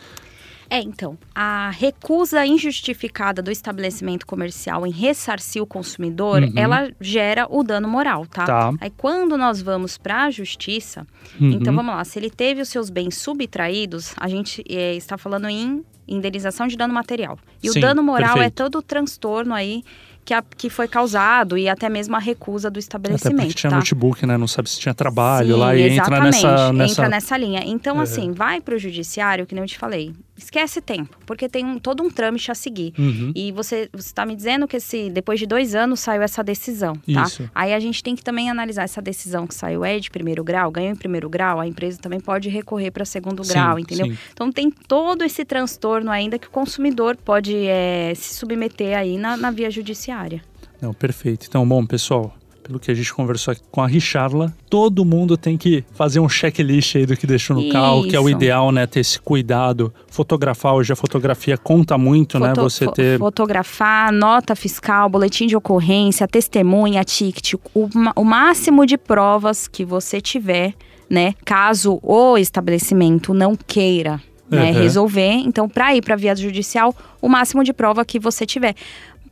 É, 0.73 0.79
então, 0.81 1.19
a 1.35 1.71
recusa 1.71 2.47
injustificada 2.47 3.43
do 3.43 3.51
estabelecimento 3.51 4.25
comercial 4.25 4.87
em 4.87 4.93
ressarcir 4.93 5.61
o 5.61 5.67
consumidor, 5.67 6.45
Uhum. 6.45 6.53
ela 6.55 6.89
gera 7.01 7.49
o 7.51 7.65
dano 7.65 7.89
moral, 7.89 8.25
tá? 8.27 8.45
Tá. 8.45 8.73
Aí 8.81 8.91
quando 8.97 9.37
nós 9.37 9.61
vamos 9.61 9.99
para 9.99 10.27
a 10.27 10.31
justiça, 10.31 11.05
Uhum. 11.41 11.51
então 11.55 11.75
vamos 11.75 11.93
lá, 11.93 12.05
se 12.05 12.17
ele 12.17 12.31
teve 12.31 12.61
os 12.63 12.69
seus 12.69 12.89
bens 12.91 13.17
subtraídos, 13.17 14.15
a 14.17 14.29
gente 14.29 14.63
eh, 14.69 14.95
está 14.95 15.19
falando 15.19 15.49
em 15.49 15.85
indenização 16.11 16.67
de 16.67 16.77
dano 16.77 16.93
material. 16.93 17.39
E 17.63 17.71
Sim, 17.71 17.79
o 17.79 17.81
dano 17.83 18.03
moral 18.03 18.33
é 18.33 18.35
perfeito. 18.51 18.55
todo 18.57 18.79
o 18.79 18.83
transtorno 18.83 19.55
aí 19.55 19.83
que, 20.25 20.35
a- 20.35 20.43
que 20.43 20.69
foi 20.69 20.87
causado 20.87 21.57
e 21.57 21.69
até 21.69 21.89
mesmo 21.89 22.15
a 22.15 22.19
recusa 22.19 22.69
do 22.71 22.75
Até 22.75 22.81
estabelecimento, 22.81 23.37
porque 23.47 23.55
tinha 23.55 23.71
tá? 23.71 23.77
notebook, 23.77 24.27
né? 24.27 24.37
Não 24.37 24.47
sabe 24.47 24.69
se 24.69 24.79
tinha 24.79 24.93
trabalho 24.95 25.55
Sim, 25.55 25.61
lá 25.61 25.75
e 25.75 25.89
entra 25.89 26.21
nessa, 26.21 26.73
nessa... 26.73 26.93
entra 26.93 27.09
nessa 27.09 27.37
linha. 27.37 27.63
Então, 27.65 27.99
É. 27.99 28.03
assim, 28.03 28.33
vai 28.33 28.61
para 28.61 28.75
o 28.75 28.79
judiciário, 28.79 29.47
que 29.47 29.55
nem 29.55 29.63
eu 29.65 29.69
te 29.69 29.79
falei. 29.79 30.13
Esquece 30.41 30.81
tempo, 30.81 31.19
porque 31.27 31.51
tem 31.51 31.65
um, 31.67 31.79
todo 31.79 32.03
um 32.03 32.11
trâmite 32.11 32.51
a 32.51 32.55
seguir. 32.55 32.95
Uhum. 32.99 33.31
E 33.35 33.53
você 33.53 33.91
está 33.95 34.25
me 34.25 34.35
dizendo 34.35 34.67
que 34.67 34.79
esse, 34.79 35.11
depois 35.11 35.39
de 35.39 35.47
dois 35.47 35.75
anos 35.75 36.01
saiu 36.01 36.23
essa 36.23 36.43
decisão, 36.43 36.95
tá? 36.95 37.25
Isso. 37.25 37.51
Aí 37.55 37.75
a 37.75 37.79
gente 37.79 38.03
tem 38.03 38.17
que 38.17 38.25
também 38.25 38.49
analisar 38.49 38.85
essa 38.85 39.03
decisão 39.03 39.47
que 39.47 39.55
saiu 39.55 39.85
é 39.85 39.99
de 39.99 40.11
primeiro 40.11 40.43
grau, 40.43 40.71
ganhou 40.71 40.93
em 40.93 40.97
primeiro 40.97 41.29
grau, 41.29 41.61
a 41.61 41.67
empresa 41.67 41.99
também 41.99 42.21
pode 42.21 42.49
recorrer 42.49 42.91
para 42.91 43.05
segundo 43.05 43.45
Sim, 43.45 43.53
grau, 43.53 43.79
entendeu? 43.79 44.07
sim. 44.07 44.19
Então 44.33 44.51
tem 44.51 44.71
todo 44.71 45.23
esse 45.23 45.45
transtorno 45.45 46.11
ainda 46.11 46.39
que 46.39 46.47
o 46.47 46.51
consumidor 46.51 47.17
pode 47.17 47.55
é, 47.67 48.15
se 48.17 48.35
submeter 48.35 48.97
aí 48.97 49.19
na, 49.19 49.37
na 49.37 49.51
via 49.51 49.71
judiciária. 49.71 50.43
Não, 50.81 50.95
perfeito. 50.95 51.47
Então, 51.47 51.69
bom, 51.69 51.85
pessoal, 51.85 52.35
pelo 52.71 52.79
que 52.79 52.89
a 52.89 52.95
gente 52.95 53.13
conversou 53.13 53.51
aqui 53.51 53.63
com 53.69 53.83
a 53.83 53.87
Richarla, 53.89 54.55
todo 54.71 55.05
mundo 55.05 55.37
tem 55.37 55.59
que 55.59 55.83
fazer 55.93 56.21
um 56.21 56.29
checklist 56.29 56.95
aí 56.95 57.05
do 57.05 57.17
que 57.17 57.27
deixou 57.27 57.57
no 57.61 57.69
carro, 57.69 58.07
que 58.07 58.15
é 58.15 58.21
o 58.21 58.29
Isso. 58.29 58.37
ideal, 58.39 58.71
né? 58.71 58.87
Ter 58.87 59.01
esse 59.01 59.19
cuidado. 59.19 59.93
Fotografar, 60.09 60.75
hoje 60.75 60.93
a 60.93 60.97
fotografia 60.97 61.59
conta 61.59 61.99
muito, 61.99 62.39
né? 62.39 62.51
Foto- 62.51 62.63
Você 62.63 62.85
fo- 62.85 62.93
ter. 62.93 63.19
Fotografar, 63.19 64.13
nota 64.13 64.55
fiscal, 64.55 65.09
boletim 65.09 65.49
de 65.49 65.57
ocorrência, 65.57 66.29
testemunha, 66.29 67.03
ticket, 67.03 67.55
o, 67.75 67.89
o 68.15 68.25
máximo 68.25 68.87
de 68.87 68.97
provas 68.97 69.67
que 69.67 69.85
você 69.85 70.21
tiver, 70.21 70.75
né? 71.09 71.35
Caso 71.45 71.99
o 72.05 72.39
estabelecimento 72.39 73.35
não 73.35 73.57
queira 73.57 74.23
né, 74.49 74.73
Uhum. 74.73 74.79
resolver. 74.83 75.31
Então, 75.45 75.69
para 75.69 75.95
ir 75.95 76.03
para 76.03 76.15
a 76.15 76.17
via 76.17 76.35
judicial, 76.35 76.93
o 77.23 77.29
máximo 77.29 77.63
de 77.63 77.73
prova 77.73 78.05
que 78.05 78.19
você 78.19 78.45
tiver. 78.45 78.75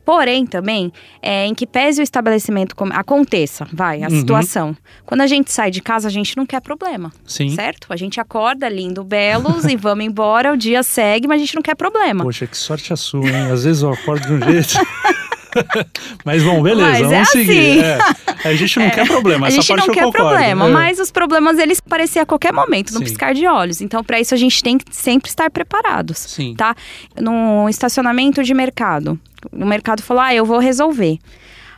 Porém, 0.09 0.43
também, 0.43 0.91
é, 1.21 1.45
em 1.45 1.53
que 1.53 1.67
pese 1.67 2.01
o 2.01 2.03
estabelecimento 2.03 2.73
aconteça, 2.93 3.67
vai, 3.71 4.01
a 4.01 4.07
Uhum. 4.07 4.19
situação. 4.19 4.77
Quando 5.05 5.21
a 5.21 5.27
gente 5.27 5.51
sai 5.51 5.69
de 5.69 5.81
casa, 5.83 6.07
a 6.07 6.11
gente 6.11 6.35
não 6.35 6.47
quer 6.47 6.61
problema. 6.61 7.11
Sim. 7.27 7.49
Certo? 7.51 7.85
A 7.91 7.95
gente 7.95 8.19
acorda 8.19 8.67
lindo, 8.67 9.03
belos 9.03 9.65
e 9.65 9.75
vamos 9.77 10.03
embora, 10.03 10.51
o 10.51 10.57
dia 10.57 10.81
segue, 10.81 11.27
mas 11.27 11.35
a 11.39 11.45
gente 11.45 11.53
não 11.53 11.61
quer 11.61 11.75
problema. 11.75 12.23
Poxa, 12.23 12.47
que 12.47 12.57
sorte 12.57 12.91
a 12.91 12.95
sua, 12.95 13.23
hein? 13.29 13.51
Às 13.51 13.65
vezes 13.65 13.83
eu 13.83 13.93
acordo 13.93 14.25
de 14.25 14.33
um 14.33 14.41
jeito. 14.51 14.73
mas 16.25 16.43
bom, 16.43 16.61
beleza, 16.61 16.89
Mas 16.89 17.01
é 17.01 17.03
vamos 17.15 17.29
seguir. 17.29 17.83
assim. 17.85 18.19
É, 18.45 18.49
a 18.49 18.55
gente 18.55 18.79
não 18.79 18.89
quer 18.91 19.07
problema, 19.07 19.47
a 19.47 19.49
essa 19.49 19.55
gente 19.57 19.67
parte 19.67 19.87
não 19.87 19.93
quer 19.93 20.03
concordo. 20.05 20.27
problema, 20.29 20.67
É. 20.67 20.71
mas 20.71 20.99
os 20.99 21.11
problemas 21.11 21.57
eles 21.57 21.81
aparecem 21.85 22.21
a 22.21 22.25
qualquer 22.25 22.53
momento, 22.53 22.91
no 22.93 22.99
Sim. 22.99 23.03
piscar 23.05 23.33
de 23.33 23.45
olhos. 23.47 23.81
Então, 23.81 24.03
para 24.03 24.19
isso 24.19 24.33
a 24.33 24.37
gente 24.37 24.61
tem 24.63 24.77
que 24.77 24.85
sempre 24.95 25.29
estar 25.29 25.49
preparados, 25.49 26.17
Sim. 26.17 26.55
tá? 26.55 26.75
No 27.19 27.67
estacionamento 27.69 28.43
de 28.43 28.53
mercado, 28.53 29.19
o 29.51 29.65
mercado 29.65 30.01
falou: 30.01 30.23
"Ah, 30.23 30.33
eu 30.33 30.45
vou 30.45 30.59
resolver". 30.59 31.17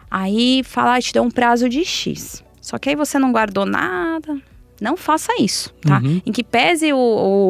Aí 0.10 0.62
fala: 0.66 0.96
ah, 0.96 1.02
"Te 1.02 1.14
deu 1.14 1.24
um 1.24 1.32
prazo 1.32 1.70
de 1.70 1.84
X". 1.86 2.44
Só 2.60 2.78
que 2.78 2.90
aí 2.90 2.96
você 2.96 3.18
não 3.18 3.32
guardou 3.32 3.66
nada. 3.66 4.38
Não 4.80 4.98
faça 4.98 5.32
isso, 5.40 5.72
tá? 5.82 6.00
Uhum. 6.04 6.20
Em 6.26 6.32
que 6.32 6.44
pese 6.44 6.92
o, 6.92 6.98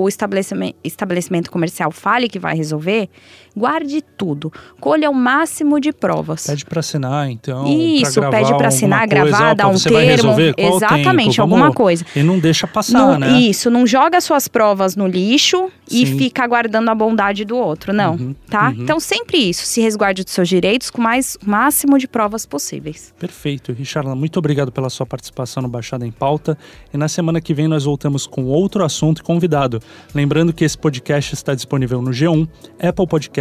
o 0.03 0.09
estabelecimento, 0.09 0.75
estabelecimento 0.83 1.49
comercial 1.49 1.89
fale 1.89 2.27
que 2.27 2.37
vai 2.37 2.53
resolver, 2.57 3.09
Guarde 3.55 4.01
tudo. 4.17 4.51
Colha 4.79 5.09
o 5.09 5.13
máximo 5.13 5.79
de 5.79 5.91
provas. 5.91 6.47
Pede 6.47 6.65
para 6.65 6.79
assinar, 6.79 7.29
então. 7.29 7.65
Isso, 7.67 8.21
pede 8.29 8.55
para 8.55 8.67
assinar, 8.69 9.07
gravar, 9.07 9.53
dar 9.53 9.67
um 9.67 9.73
você 9.77 9.89
termo. 9.89 10.33
Exatamente, 10.57 11.41
alguma 11.41 11.61
Vamos- 11.63 11.75
coisa. 11.75 12.05
E 12.15 12.23
não 12.23 12.39
deixa 12.39 12.65
passar, 12.67 12.97
Não- 12.99 13.19
né? 13.19 13.39
Isso, 13.39 13.69
não 13.69 13.85
joga 13.85 14.21
suas 14.21 14.47
provas 14.47 14.95
no 14.95 15.07
lixo 15.07 15.69
e 15.89 16.05
Sim. 16.05 16.17
fica 16.17 16.43
aguardando 16.43 16.89
a 16.89 16.95
bondade 16.95 17.43
do 17.43 17.57
outro, 17.57 17.91
não, 17.93 18.13
Uhum, 18.15 18.35
tá? 18.49 18.69
uhum. 18.69 18.75
Então 18.83 18.99
sempre 18.99 19.37
isso, 19.37 19.65
se 19.65 19.81
resguarde 19.81 20.23
dos 20.23 20.33
seus 20.33 20.47
direitos 20.47 20.89
com 20.89 21.01
mais 21.01 21.37
o 21.45 21.49
máximo 21.49 21.97
de 21.97 22.07
provas 22.07 22.45
possíveis. 22.45 23.13
Perfeito. 23.19 23.73
Richard, 23.73 24.07
muito 24.15 24.37
obrigado 24.39 24.71
pela 24.71 24.89
sua 24.89 25.05
participação 25.05 25.61
no 25.63 25.69
Baixada 25.69 26.05
em 26.07 26.11
Pauta. 26.11 26.57
E 26.93 26.97
na 26.97 27.07
semana 27.07 27.41
que 27.41 27.53
vem 27.53 27.67
nós 27.67 27.83
voltamos 27.83 28.25
com 28.25 28.45
outro 28.45 28.83
assunto 28.83 29.19
e 29.19 29.23
convidado. 29.23 29.81
Lembrando 30.15 30.53
que 30.53 30.63
esse 30.63 30.77
podcast 30.77 31.33
está 31.33 31.53
disponível 31.53 32.01
no 32.01 32.11
G1, 32.11 32.47
Apple 32.81 33.07
Podcast, 33.07 33.40